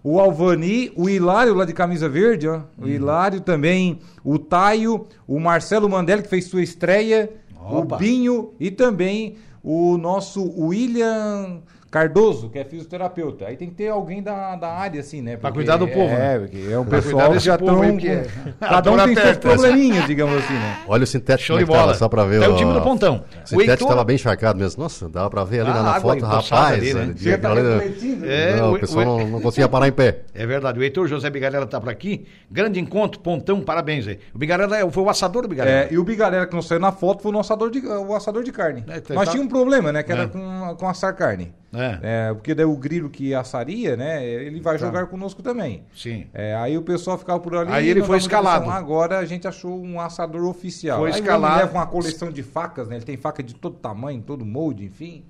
[0.04, 2.62] O Alvani, o Hilário lá de camisa verde, ó.
[2.78, 7.96] O Hilário também, o Taio, o Marcelo Mandelli, que fez sua estreia, Opa.
[7.96, 13.46] o Binho e também o nosso William Cardoso, que é fisioterapeuta.
[13.46, 15.38] Aí tem que ter alguém da, da área, assim, né?
[15.38, 16.40] Pra cuidar do povo, É, né?
[16.40, 18.28] porque é um Pra pessoal que já aí que é-
[18.60, 20.80] Cada um tem seus probleminhas, digamos assim, né?
[20.88, 21.94] Olha o sintético Show de que tava, bola.
[21.96, 23.16] só pra ver É o time do Pontão.
[23.16, 24.84] O O sintético Heitor- tava bem encharcado mesmo.
[24.84, 26.74] Nossa, dava pra ver ali Ah, na, na foto, rapaz.
[26.80, 27.14] ali, né?
[27.18, 28.26] Chega aquilo tá ali- refletindo.
[28.26, 30.20] É, não, o- o pessoal o- não, não conseguia parar em pé.
[30.36, 30.80] É verdade.
[30.80, 32.26] O Heitor José Bigarella tá por aqui.
[32.52, 34.20] Grande encontro, Pontão, parabéns aí.
[34.36, 35.86] O Bigarella é- foi o assador do Bigarella.
[35.86, 38.44] É, e o Bigarela que não saiu na foto foi o assador de, o assador
[38.44, 38.84] de carne.
[38.88, 40.04] É, tá- Mas tá- tinha um problema, né?
[40.04, 40.28] Que era É.
[40.28, 41.54] com, com assar carne.
[41.74, 42.00] É.
[42.02, 44.26] É, porque daí o grilo que assaria, né?
[44.26, 45.84] Ele vai jogar conosco também.
[45.96, 46.28] Sim.
[46.34, 47.72] É, aí o pessoal ficava por ali.
[47.72, 48.64] Aí ele foi escalado.
[48.64, 48.78] atenção.
[48.78, 51.00] Agora a gente achou um assador oficial.
[51.00, 51.56] Foi aí escalado.
[51.56, 52.96] Ele leva uma coleção de facas, né?
[52.96, 55.24] Ele tem faca de todo tamanho, todo molde, enfim.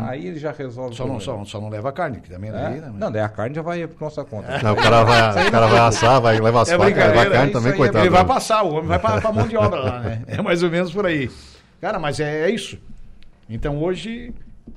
[0.00, 0.90] Aí ele já resolve.
[0.90, 0.96] Uhum.
[0.96, 2.52] Só não, só, só não leva carne, que também É?
[2.52, 2.92] daí, né?
[2.94, 4.62] Não, daí a carne já vai por nossa conta.
[4.62, 7.32] Não, o cara vai, o cara vai assar, vai levar as É facas, brincadeira, levar
[7.32, 8.04] carne isso também, é coitado.
[8.04, 10.22] Ele vai passar, o homem vai pra, pra mão de obra lá, né?
[10.28, 11.30] É mais ou menos por aí.
[11.80, 12.78] Cara, mas é, é isso.
[13.48, 14.34] Então hoje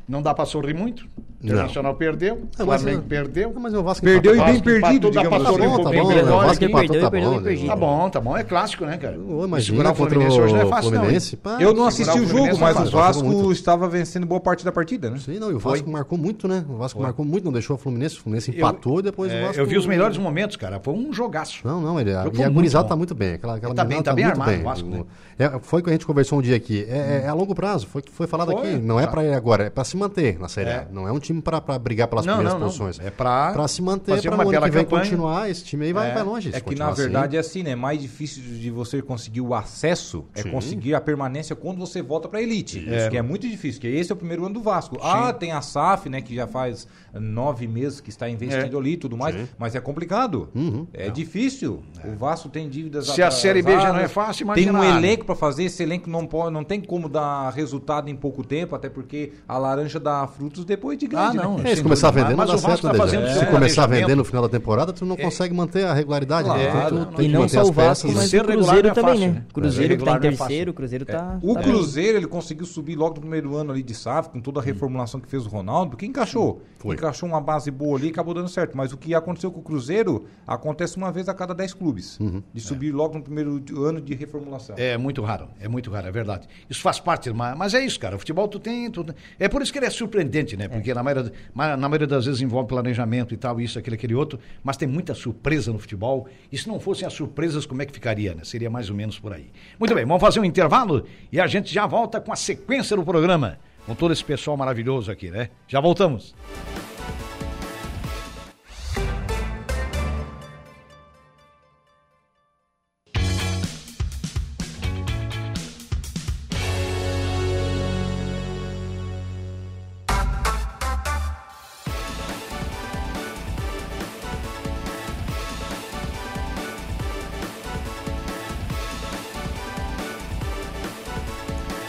[0.08, 1.08] não dá pra sorrir muito.
[1.46, 3.54] O Internacional perdeu, o Não, mas Flamengo é- perdeu.
[3.54, 5.58] Não, mas o Vasco Perdeu e bem perdido, dá digamos assim.
[5.58, 6.44] Tá bom, tá bom, melhor.
[6.44, 7.68] o Vasco empatou, perdeu, tá perdeu bom.
[7.68, 8.38] Tá bom, tá bom.
[8.38, 9.16] É clássico, né, cara?
[9.16, 12.48] Imagina Segurar o Fluminense hoje não é o fácil, não, Eu não assisti o jogo,
[12.48, 15.18] não mas o Vasco estava vencendo boa parte da partida, né?
[15.20, 16.66] Sim, não, e o Vasco marcou muito, né?
[16.70, 18.18] O Vasco marcou muito, não deixou o Fluminense.
[18.18, 19.62] O Fluminense empatou e depois É, o Vasco.
[19.62, 20.80] eu vi os melhores momentos, cara.
[20.80, 21.62] Foi um jogaço.
[21.64, 23.34] Não, não, ele, e a muito gurizada tá muito bem.
[23.34, 25.04] Aquela, aquela Ele tá bem, tá bem armado, o Vasco, né?
[25.38, 26.86] É, foi o que a gente conversou um dia aqui.
[26.90, 28.76] É, é a longo prazo, foi o que foi falado aqui.
[28.78, 29.12] Não é tá.
[29.12, 30.74] pra ir agora, é pra se manter na Série A.
[30.74, 30.88] É.
[30.92, 32.68] Não é um time pra, pra brigar pelas Não, primeiras não, não.
[32.68, 33.00] posições.
[33.00, 36.14] É pra Pra se manter, uma o ano que vem continuar, esse time aí vai,
[36.14, 36.50] vai longe.
[36.54, 37.02] É que na assim.
[37.04, 37.76] verdade é assim, né?
[37.76, 40.52] Mais difícil de você conseguir o acesso é Sim.
[40.52, 42.86] conseguir a permanência quando você volta pra elite.
[42.88, 42.98] É.
[42.98, 44.98] Isso que é muito difícil, que esse é o primeiro ano do Vasco.
[45.02, 46.22] Ah, tem a SAF, né?
[46.22, 48.80] Que já faz nove meses que está investindo É.
[48.80, 49.48] ali e tudo mais, Sim.
[49.58, 50.50] mas é complicado.
[50.56, 50.88] Uhum.
[50.94, 51.84] É difícil.
[52.04, 54.82] O Vasco tem dívidas Se a Série B já não é fácil, Tem imagina um
[54.82, 54.98] a área.
[55.08, 58.76] elenco pra fazer, esse elenco não, pode, não tem como dar resultado em pouco tempo,
[58.76, 61.58] até porque a laranja dá frutos depois de Ah, não.
[61.58, 61.72] né?
[61.72, 63.88] É, se começar vender, Mas não o dá certo, tá né, fazendo Se começar a
[63.88, 66.50] vender no final da temporada, tu não consegue manter a regularidade.
[66.50, 66.72] né?
[66.72, 67.14] Claro, Então, tu não.
[67.18, 68.14] tem E que não manter só as o Vasco, peças.
[68.14, 69.34] mas o Cruzeiro não é também, fácil, né?
[69.34, 69.46] né?
[69.54, 71.40] Cruzeiro que tá em é terceiro, o Cruzeiro tá.
[71.42, 74.60] O tá Cruzeiro, ele conseguiu subir logo no primeiro ano ali de SAF, com toda
[74.60, 76.62] a reformulação que fez o Ronaldo, porque encaixou.
[76.80, 76.96] Foi.
[76.96, 78.76] Encaixou uma base boa ali e acabou dando certo.
[78.78, 82.20] Mas o que aconteceu com o Cruzeiro, acontece uma vez a cada 10 clubes.
[82.54, 84.76] De subir logo no primeiro ano de reformulação.
[84.78, 86.48] É muito raro, é muito raro, é verdade.
[86.70, 88.16] Isso faz parte, mas, é isso, cara.
[88.16, 88.92] O futebol tu tem,
[89.40, 90.68] é por isso que ele é surpreendente, né?
[90.68, 94.14] Porque na, maioria, ma- na maioria das vezes envolve planejamento e tal, isso, aquele, aquele
[94.16, 96.28] outro, mas tem muita surpresa no futebol.
[96.52, 98.44] E se não fossem as surpresas, como é que ficaria, né?
[98.44, 99.48] Seria mais ou menos por aí.
[99.80, 103.04] Muito bem, vamos fazer um intervalo e a gente já volta com a sequência do
[103.04, 105.50] programa, com todo esse pessoal maravilhoso aqui, né?
[105.68, 106.34] Já voltamos.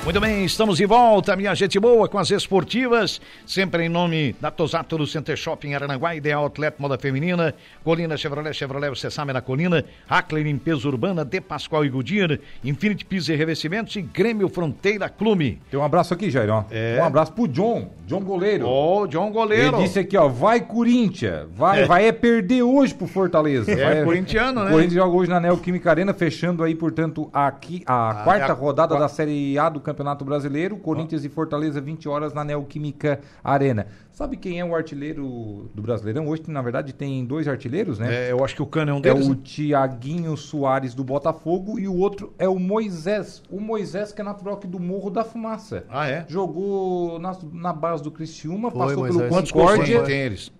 [0.06, 4.52] Muito bem, estamos de volta, minha gente boa, com as esportivas, sempre em nome da
[4.52, 7.52] Tosato do Center Shopping Arananguá, Ideal Outlet Moda Feminina,
[7.82, 13.04] Colina Chevrolet, Chevrolet, você sabe na Colina, Ackley Limpeza Urbana, De Pascoal e Goodyear, Infinity
[13.04, 15.60] Pisos e Revestimentos e Grêmio Fronteira Clube.
[15.68, 16.62] Tem um abraço aqui, Jair, ó.
[16.70, 16.98] É.
[17.00, 18.64] Um abraço pro John, John Goleiro.
[18.68, 19.74] Ô, John Goleiro.
[19.76, 21.84] Ele disse aqui, ó, vai Corinthians, vai, É.
[21.84, 23.72] vai é perder hoje pro Fortaleza.
[23.72, 24.68] É, vai, corintiano, né?
[24.70, 28.54] O Corinthians joga hoje na Neoquímica Arena, fechando aí, portanto, aqui a quarta é a
[28.54, 33.20] rodada qua- da Série A do Campeonato Brasileiro, Corinthians e Fortaleza, 20 horas na Neoquímica
[33.42, 33.86] Arena.
[34.10, 36.26] Sabe quem é o artilheiro do Brasileirão?
[36.28, 38.28] Hoje, na verdade, tem dois artilheiros, né?
[38.28, 39.26] É, eu acho que o Cano é um É deles.
[39.26, 39.38] o né?
[39.44, 43.42] Tiaguinho Soares do Botafogo e o outro é o Moisés.
[43.50, 45.84] O Moisés que é natural aqui do Morro da Fumaça.
[45.88, 46.24] Ah, é?
[46.28, 49.16] Jogou na, na base do Criciúma, Foi, passou Moisés.
[49.18, 49.96] pelo Quantos Concórdia.
[49.98, 50.50] tem, tem eles?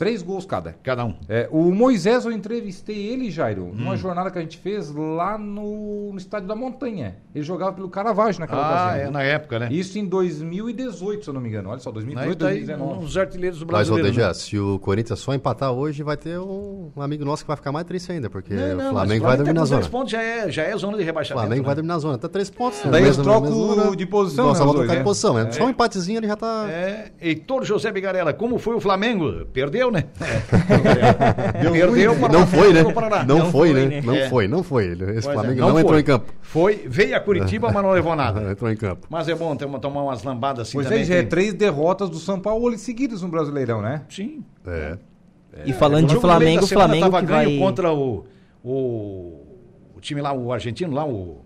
[0.00, 0.74] Três gols cada.
[0.82, 1.14] Cada um.
[1.28, 3.72] É, o Moisés, eu entrevistei ele, Jairo, Hum.
[3.74, 7.16] numa jornada que a gente fez lá no, no Estádio da Montanha.
[7.34, 9.08] Ele jogava pelo Caravaggio naquela Ah, ocasião.
[9.08, 9.68] é, na época, né?
[9.70, 11.68] Isso em 2018, se eu não me engano.
[11.68, 13.04] Olha só, Aí 2018, tá aí 2019.
[13.04, 14.08] os artilheiros do Mas, ô brasileiro.
[14.16, 14.34] Deja, né?
[14.34, 17.84] se o Corinthians só empatar hoje, vai ter um, amigo nosso que vai ficar mais
[17.86, 19.80] triste ainda, porque Não, não, o mas Flamengo vai dormir tá na com zona.
[19.80, 21.46] três pontos já é, já é zona de O rebaixamento.
[21.46, 21.74] Flamengo vai né?
[21.76, 22.16] dormir na zona.
[22.18, 22.80] Tá três pontos.
[22.84, 25.04] Daí eles mesmo- trocam de posição, Nossa, né, a trocar de né?
[25.04, 25.50] posição, né?
[25.52, 26.66] Só um empatezinho ele já tá...
[26.70, 29.44] É, Heitor José Bigarella, como foi o Flamengo?
[29.52, 30.04] Perdeu, né?
[31.62, 32.28] Deu Perdeu ruim.
[32.32, 32.82] Não foi, né?
[32.82, 33.86] Não, Não foi, foi, né?
[33.86, 34.02] né?
[34.04, 34.28] Não É.
[34.28, 34.86] foi, não foi.
[34.92, 36.00] Esse Pois é, Flamengo não, entrou foi.
[36.00, 36.32] em campo.
[36.40, 38.40] Foi, veio a Curitiba, mas não levou nada.
[38.40, 39.06] Não entrou em campo.
[39.10, 41.02] Mas é bom ter uma- tomar umas lambadas assim Pois também.
[41.02, 44.02] é, já é que- três derrotas do São Paulo seguidas no Brasileirão, né?
[44.08, 44.44] Sim.
[44.66, 44.96] É.
[45.66, 47.58] E falando de Flamengo, o Flamengo tava que ganho vai...
[47.58, 48.24] contra o,
[48.64, 49.42] o,
[49.96, 51.44] o time lá, o argentino lá, o...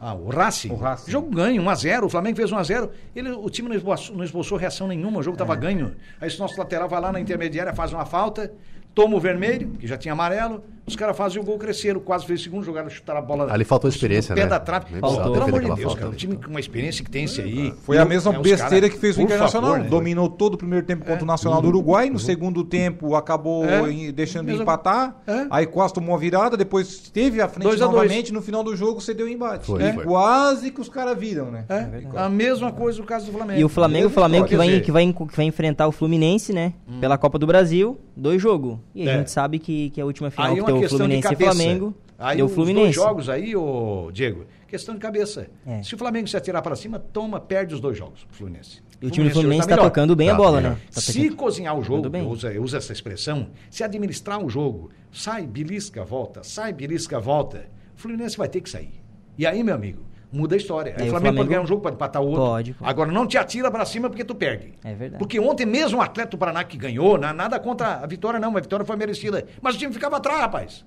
[0.00, 0.70] Ah, o Racing.
[0.70, 1.10] O Racing.
[1.10, 2.04] Jogo ganho, 1x0.
[2.04, 2.88] O Flamengo fez 1x0.
[3.14, 5.42] Ele, o time não esboçou, não esboçou reação nenhuma, o jogo É.
[5.42, 5.94] estava ganho.
[6.20, 8.50] Aí esse nosso lateral vai lá na intermediária, faz uma falta,
[8.94, 10.64] toma o vermelho, que já tinha amarelo.
[10.90, 13.52] Os caras fazem o gol cresceram, quase fez o segundo, jogaram, chutaram a bola.
[13.52, 14.46] Ali faltou experiência, pé né?
[14.48, 14.86] da trave.
[14.86, 16.08] Precisava pelo amor de Deus, cara.
[16.08, 17.72] Um time com uma experiência que tem esse aí.
[17.82, 19.70] Foi a mesma É, besteira cara- que fez o Internacional.
[19.72, 19.88] favor, né?
[19.90, 22.10] Dominou todo o primeiro tempo contra o Nacional do Uruguai.
[22.10, 24.12] No segundo tempo acabou É.
[24.12, 25.16] deixando Mesmo- empatar.
[25.26, 25.46] É.
[25.50, 26.56] Aí quase tomou a virada.
[26.56, 27.96] Depois teve a frente Dois a dois.
[27.96, 28.32] novamente.
[28.32, 29.66] No final do jogo cedeu o embate.
[29.66, 30.04] Foi, e foi.
[30.04, 31.64] quase que os caras viram, né?
[31.68, 31.86] É,
[32.16, 33.60] a mesma coisa no caso do Flamengo.
[33.60, 36.72] E o Flamengo, o Flamengo que vai, que, vai, que vai enfrentar o Fluminense, né?
[37.00, 38.78] Pela Copa do Brasil, dois jogos.
[38.94, 39.18] E a É.
[39.18, 41.36] gente sabe que, que a última final Aí que uma deu Fluminense e.
[41.36, 42.84] Flamengo, Aí deu os Fluminense.
[42.84, 45.48] dois jogos aí, ô Diego, questão de cabeça.
[45.66, 45.82] É.
[45.82, 48.82] Se o Flamengo se atirar para cima, toma, perde os dois jogos, o Fluminense.
[49.00, 50.72] E o time do Fluminense hoje tá tocando bem a Tá, bola, melhor.
[50.74, 50.80] né?
[50.92, 54.50] Tá Se tocando- cozinhar o jogo, eu uso, eu uso essa expressão, se administrar o
[54.50, 57.64] jogo, sai, belisca, volta, sai, belisca, volta,
[57.96, 59.00] o Fluminense vai ter que sair.
[59.38, 60.02] E aí, meu amigo,
[60.32, 60.94] muda a história.
[60.96, 62.42] Aí o o Flamengo, pode Flamengo- ganhar um jogo, pode empatar o outro.
[62.42, 62.90] Pode, pode.
[62.90, 64.74] Agora, não te atira para cima porque tu perde.
[64.84, 65.18] É verdade.
[65.18, 68.56] Porque ontem mesmo o atleta do Paraná que ganhou, na- nada contra a vitória não,
[68.56, 69.46] a vitória foi merecida.
[69.60, 70.84] Mas o time ficava atrás, rapaz.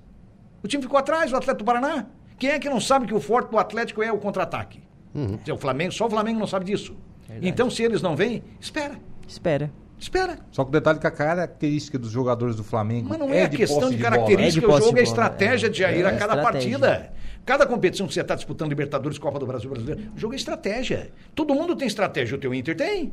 [0.64, 2.06] O time ficou atrás, o atleta do Paraná.
[2.39, 4.82] Quem é que não sabe que o forte do Atlético é o contra-ataque?
[5.14, 6.96] Dizer, O Flamengo, só o Flamengo não sabe disso.
[7.28, 7.48] Verdade.
[7.48, 8.96] Então, se eles não vêm, espera,
[9.28, 9.72] Espera.
[10.04, 10.38] Espera.
[10.51, 13.43] Só que o detalhe é que a característica dos jogadores do Flamengo Mas não é,
[13.43, 14.04] a de questão de bola, né?
[14.04, 15.70] característica, É de o jogo é de bola, estratégia é.
[15.70, 16.80] de Jair É, a cada estratégia.
[16.80, 17.14] partida.
[17.45, 21.12] Cada competição que você está disputando Libertadores, Copa do Brasil Brasileiro, o jogo é estratégia.
[21.36, 22.38] Todo mundo tem estratégia.
[22.38, 23.12] O teu Inter tem.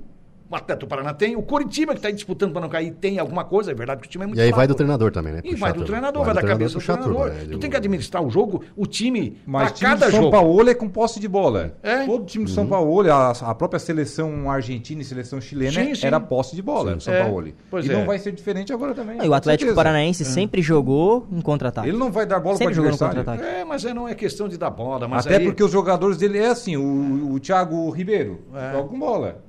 [0.51, 1.37] O Atlético do Paraná tem.
[1.37, 3.71] O Curitiba, que está disputando para não cair, tem alguma coisa.
[3.71, 4.69] É verdade que o time é muito E aí vai fraco.
[4.69, 5.41] do treinador também, né?
[5.45, 7.29] E vai do treinador, vai, da cabeça do a turma, treinador.
[7.47, 7.49] né?
[7.53, 10.33] Tu tem que administrar o jogo, o time, Mas time cada do São jogo.
[10.33, 11.77] Paulo é com posse de bola.
[11.83, 12.05] É?
[12.05, 16.07] Todo time do São Paulo, a, a própria seleção argentina e seleção chilena Sim, sim.
[16.07, 17.49] era posse de bola do São É, Paulo.
[17.71, 17.93] pois e é.
[17.97, 19.25] não vai ser diferente agora também.
[19.25, 19.73] E o Atlético.
[19.75, 21.89] Paranaense sempre jogou em contra-ataque.
[21.89, 23.25] Ele não vai dar bola para Sempre jogou no adversário.
[23.25, 23.61] contra-ataque.
[23.61, 25.07] É, mas é, não é questão de dar bola.
[25.07, 28.73] Mas Até aí- porque os jogadores dele é assim, o, o Thiago Ribeiro É.
[28.73, 29.45] joga com bola.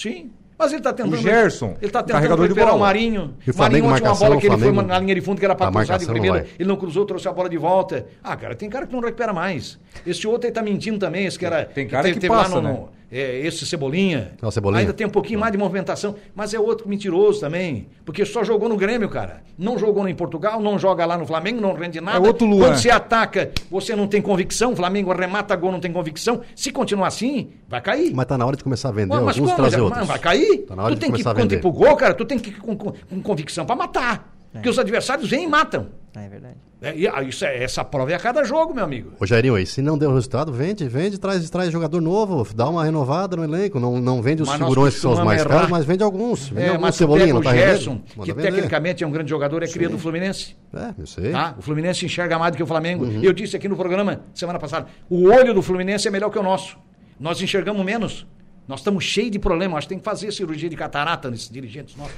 [0.00, 0.30] Sim.
[0.58, 1.14] Mas ele está tentando.
[1.14, 2.78] O Gerson, Ele está tentando recuperar o.
[2.80, 3.34] Marinho.
[3.46, 5.44] E o Marinho ontem uma bola que ele Flamengo- foi na linha de fundo que
[5.46, 6.38] era para cruzar de não primeira.
[6.40, 6.48] vai.
[6.58, 8.06] Ele não cruzou, trouxe a bola de volta.
[8.22, 9.78] Ah, cara, tem cara que não recupera mais.
[10.06, 11.24] Esse outro aí tá mentindo também.
[11.24, 11.64] Esse que era.
[11.64, 12.84] Tem cara teve- que teve passa, lá no, né?
[13.10, 14.32] É, esse Cebolinha.
[14.40, 14.80] É o Cebolinha.
[14.80, 16.14] Ainda tem um pouquinho mais de movimentação.
[16.34, 17.88] Mas é outro mentiroso também.
[18.04, 19.42] Porque só jogou no Grêmio, cara.
[19.58, 22.18] Não jogou em Portugal, não joga lá no Flamengo, não rende nada.
[22.18, 22.68] É outro Luan.
[22.68, 24.72] Quando você ataca, você não tem convicção.
[24.72, 26.40] O Flamengo remata gol, não tem convicção.
[26.54, 28.12] Se continuar assim, vai cair.
[28.14, 29.56] Mas tá na hora de começar a vender Ué, mas alguns como?
[29.62, 30.06] trazer Mas outros.
[30.06, 30.58] vai cair?
[30.66, 31.60] Tá na hora tu de tem que, começar a quando ir vender.
[31.60, 34.32] pro gol, cara, tu tem que ir com, com- com convicção pra matar.
[34.52, 35.86] Porque os adversários vêm e matam.
[36.14, 36.56] É verdade.
[36.82, 39.12] É, e, ah, isso é, essa prova é a cada jogo, meu amigo.
[39.20, 42.82] Ô Jairinho, aí, se não deu resultado, vende, vende, traz, traz jogador novo, dá uma
[42.84, 43.78] renovada no elenco.
[43.78, 45.50] Não, não vende os Mas figurões que são os mais errar.
[45.50, 46.48] caros, mas vende alguns.
[46.48, 48.50] Vende É, alguns mas cebolinha, o tá Gerson, que vender.
[48.50, 50.56] tecnicamente é um grande jogador, é cria do Fluminense.
[50.72, 51.32] É, eu sei.
[51.32, 51.54] Tá?
[51.58, 53.04] O Fluminense enxerga mais do que o Flamengo.
[53.04, 53.20] Uhum.
[53.22, 56.42] Eu disse aqui no programa semana passada: o olho do Fluminense é melhor que o
[56.42, 56.78] nosso.
[57.18, 58.26] Nós enxergamos menos.
[58.70, 59.78] Nós estamos cheios de problemas.
[59.78, 62.14] Acho que tem que fazer cirurgia de catarata nesses dirigentes nossos.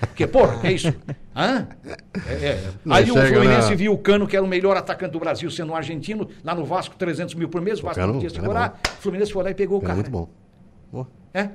[0.00, 0.88] Porque, porra, que é isso?
[1.34, 1.66] Hã?
[2.28, 2.70] É, é.
[2.84, 3.76] Não Aí o Fluminense né?
[3.76, 6.64] viu o Cano, que era o melhor atacante do Brasil, sendo um argentino, lá no
[6.66, 8.80] Vasco, 300 mil por mês, o Vasco Cano, não quis Cano é segurar.
[8.98, 9.94] O Fluminense foi lá e pegou o É cara.
[9.94, 10.28] muito bom.
[10.92, 11.48] Pô, É?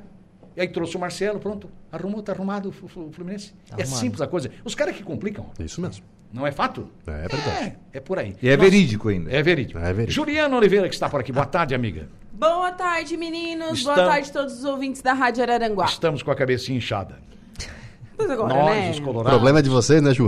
[0.57, 1.69] E aí trouxe o Marcelo, pronto.
[1.91, 3.53] Arrumou, tá arrumado o Flu- o Fluminense.
[3.69, 3.99] É Arrumado.
[3.99, 4.49] simples a coisa.
[4.65, 6.03] Os caras que complicam, isso mesmo.
[6.33, 6.89] não é fato?
[7.07, 7.77] É verdade.
[7.93, 8.35] É, é por aí.
[8.41, 9.31] E é Nós- verídico ainda.
[9.31, 9.79] É verídico.
[9.79, 10.11] É verídico.
[10.11, 11.31] Juliana Oliveira, que está por aqui.
[11.31, 12.09] Boa tarde, amiga.
[12.41, 13.77] Boa tarde, meninos.
[13.77, 15.85] Estamos- Boa tarde a todos os ouvintes da Rádio Araranguá.
[15.85, 17.19] Estamos com a cabecinha inchada.
[18.17, 18.89] Mas agora, Nós, né?
[18.91, 19.31] os O colorados.
[19.31, 20.27] problema é de vocês, né, Ju?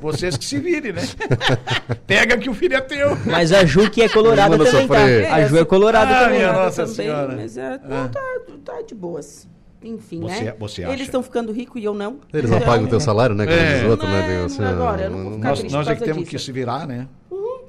[0.00, 1.02] Vocês que se virem, né?
[2.06, 3.18] Pega que o filho é teu.
[3.26, 5.26] Mas a Ju que é colorada também, sofrer.
[5.28, 5.34] tá?
[5.34, 6.38] A Ju é colorada Ah, também.
[6.38, 6.58] minha né?
[6.58, 7.34] nossa também, senhora.
[7.36, 8.20] Mas é, não, tá,
[8.64, 9.48] tá de boas.
[9.82, 10.54] Enfim, Você- né?
[10.56, 10.92] você acha?
[10.92, 12.20] Eles estão ficando ricos e eu não.
[12.32, 13.44] Eles não pagam o teu salário, né?
[13.44, 13.76] Como É.
[13.82, 14.20] os outros, né?
[14.20, 16.44] Não, Digo assim, agora, eu não vou ficar Nós, nós é que temos que disso.
[16.44, 17.08] se virar, né?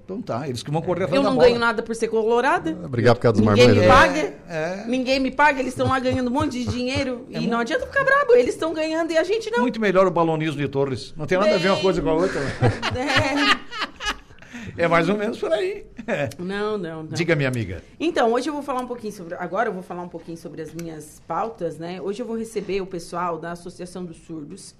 [0.06, 1.48] Então tá, eles que vão correr atrás Eu da não bola.
[1.48, 2.74] ganho nada por ser colorada.
[2.74, 3.88] Brigar por causa dos Ninguém me né?
[3.88, 4.34] paga.
[4.86, 5.60] Ninguém me paga.
[5.62, 7.26] Eles estão lá ganhando um monte de dinheiro.
[7.30, 8.34] e não adianta ficar brabo.
[8.34, 9.62] Eles estão ganhando e a gente não.
[9.62, 11.14] Muito melhor o balonismo de Torres.
[11.16, 12.40] Não tem nada a ver uma coisa com a outra.
[14.78, 14.84] É.
[14.84, 15.86] É mais ou menos por aí.
[16.08, 16.30] É.
[16.40, 17.12] Não, não, não.
[17.14, 17.84] Diga, minha amiga.
[18.00, 19.36] Então, hoje eu vou falar um pouquinho sobre.
[19.36, 22.02] Agora eu vou falar um pouquinho sobre as minhas pautas, né?
[22.02, 24.74] Hoje eu vou receber o pessoal da Associação dos Surdos,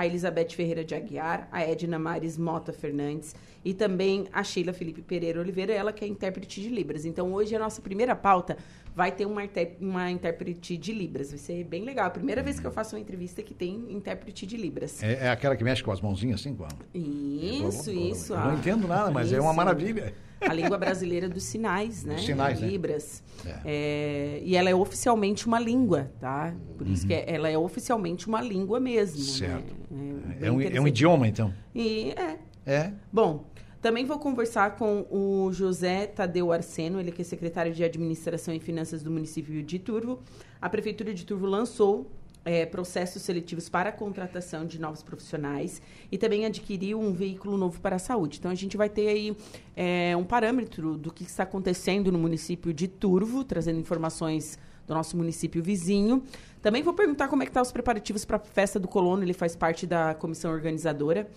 [0.00, 5.02] a Elizabeth Ferreira de Aguiar, a Edna Mares Mota Fernandes e também a Sheila Felipe
[5.02, 7.04] Pereira Oliveira, ela que é intérprete de Libras.
[7.04, 8.56] Então, hoje a nossa primeira pauta
[8.94, 9.42] vai ter uma,
[9.80, 11.30] uma intérprete de Libras.
[11.30, 12.06] Vai ser bem legal.
[12.06, 15.02] A primeira vez que eu faço uma entrevista que tem intérprete de Libras.
[15.02, 16.68] É, é aquela que mexe com as mãozinhas assim, com a...
[16.94, 18.34] Isso, isso.
[18.34, 19.56] Não entendo nada, mas é uma isso.
[19.56, 20.14] maravilha.
[20.40, 22.14] A língua brasileira dos sinais, né?
[22.14, 22.68] Dos sinais, né?
[22.68, 23.22] Libras.
[23.44, 23.58] É.
[23.64, 26.54] É, e ela é oficialmente uma língua, tá?
[26.78, 29.18] Por isso que é- ela é oficialmente uma língua mesmo.
[29.18, 29.24] Uhum.
[29.24, 29.74] Certo.
[29.90, 30.38] Né?
[30.40, 31.52] É um, é um idioma, então.
[31.74, 32.38] E é.
[32.66, 32.92] É.
[33.12, 33.44] Bom,
[33.80, 38.60] também vou conversar com o José Tadeu Arseno, ele que é secretário de Administração e
[38.60, 40.20] Finanças do município de Turvo.
[40.60, 42.10] A Prefeitura de Turvo lançou
[42.44, 45.80] é, processos seletivos para a contratação de novos profissionais
[46.12, 48.38] e também adquiriu um veículo novo para a saúde.
[48.38, 49.36] Então, a gente vai ter aí
[49.74, 55.16] é, um parâmetro do que está acontecendo no município de Turvo, trazendo informações do nosso
[55.16, 56.22] município vizinho.
[56.60, 59.32] Também vou perguntar como é que estão os preparativos para a festa do colono, ele
[59.32, 61.30] faz parte da comissão organizadora.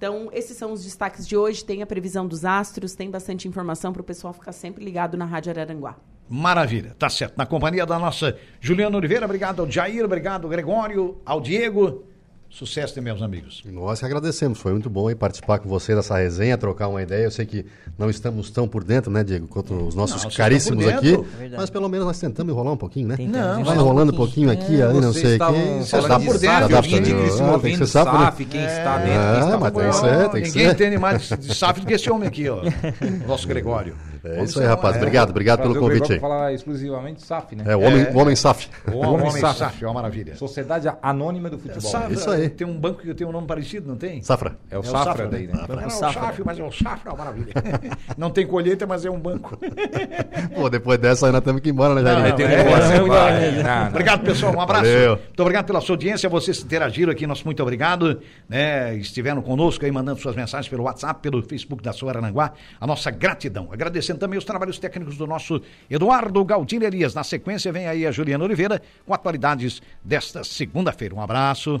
[0.00, 1.62] Então, esses são os destaques de hoje.
[1.62, 5.26] Tem a previsão dos astros, tem bastante informação para o pessoal ficar sempre ligado na
[5.26, 5.94] Rádio Araranguá.
[6.26, 7.36] Maravilha, tá certo.
[7.36, 12.06] Na companhia da nossa Juliana Oliveira, obrigado ao Jair, obrigado ao Gregório, ao Diego.
[12.50, 13.62] Sucesso, meus amigos.
[13.64, 17.22] Nós que agradecemos, foi muito bom aí participar com você dessa resenha, trocar uma ideia.
[17.24, 17.64] Eu sei que
[17.96, 21.14] não estamos tão por dentro, né, Diego, quanto os nossos Não, caríssimos aqui.
[21.14, 21.54] É verdade.
[21.56, 23.16] mas pelo menos nós tentamos enrolar um pouquinho, né?
[23.16, 25.84] Tentamos Não, Vai enrolando um pouquinho aqui, ali, não sei quem.
[25.86, 28.18] falando tá de por dentro, de Cristo tem que movendo ser SAF, né?
[28.24, 30.40] SAF, quem está dentro, quem Ah, está mas tem que fora.
[30.40, 32.62] Ninguém entende mais de SAF do que esse homem aqui, ó.
[32.62, 32.64] O
[33.28, 33.94] nosso Gregório.
[34.24, 34.96] É isso aí, rapaz.
[34.96, 36.20] Obrigado, obrigado pelo o convite aí.
[36.20, 37.64] falar exclusivamente SAF, né?
[37.66, 38.10] É, o homem, É.
[38.10, 38.68] o homem SAF.
[38.92, 39.58] O homem homem SAF.
[39.58, 40.36] SAF, é uma maravilha.
[40.36, 41.90] Sociedade Anônima do Futebol.
[41.90, 42.48] Safra, Isso aí.
[42.48, 44.22] Tem um banco que tem um nome parecido, não tem?
[44.22, 44.56] Safra.
[44.70, 45.64] É o Safra daí, né?
[45.68, 46.20] Não é o Safra.
[46.22, 47.52] Safra, mas é o Safra, é uma maravilha.
[48.16, 49.56] Não tem colheita, mas é um banco.
[50.54, 52.34] Pô, depois dessa aí nós temos que ir embora, né, Jair?
[52.40, 53.88] É, é, é.
[53.88, 54.54] Obrigado, pessoal.
[54.54, 54.84] Um abraço.
[54.84, 55.16] Valeu.
[55.16, 56.28] Muito obrigado pela sua audiência.
[56.28, 58.20] Vocês que interagiram aqui, nosso muito obrigado.
[58.48, 58.94] Né?
[58.96, 62.52] Estiveram conosco aí, mandando suas mensagens pelo WhatsApp, pelo Facebook da sua Arananguá.
[62.80, 63.68] A nossa gratidão.
[64.10, 67.14] Agradecendo também os trabalhos técnicos do nosso Eduardo Galdino Elias.
[67.14, 71.14] Na sequência, vem aí a Juliana Oliveira com atualidades desta segunda-feira.
[71.14, 71.80] Um abraço.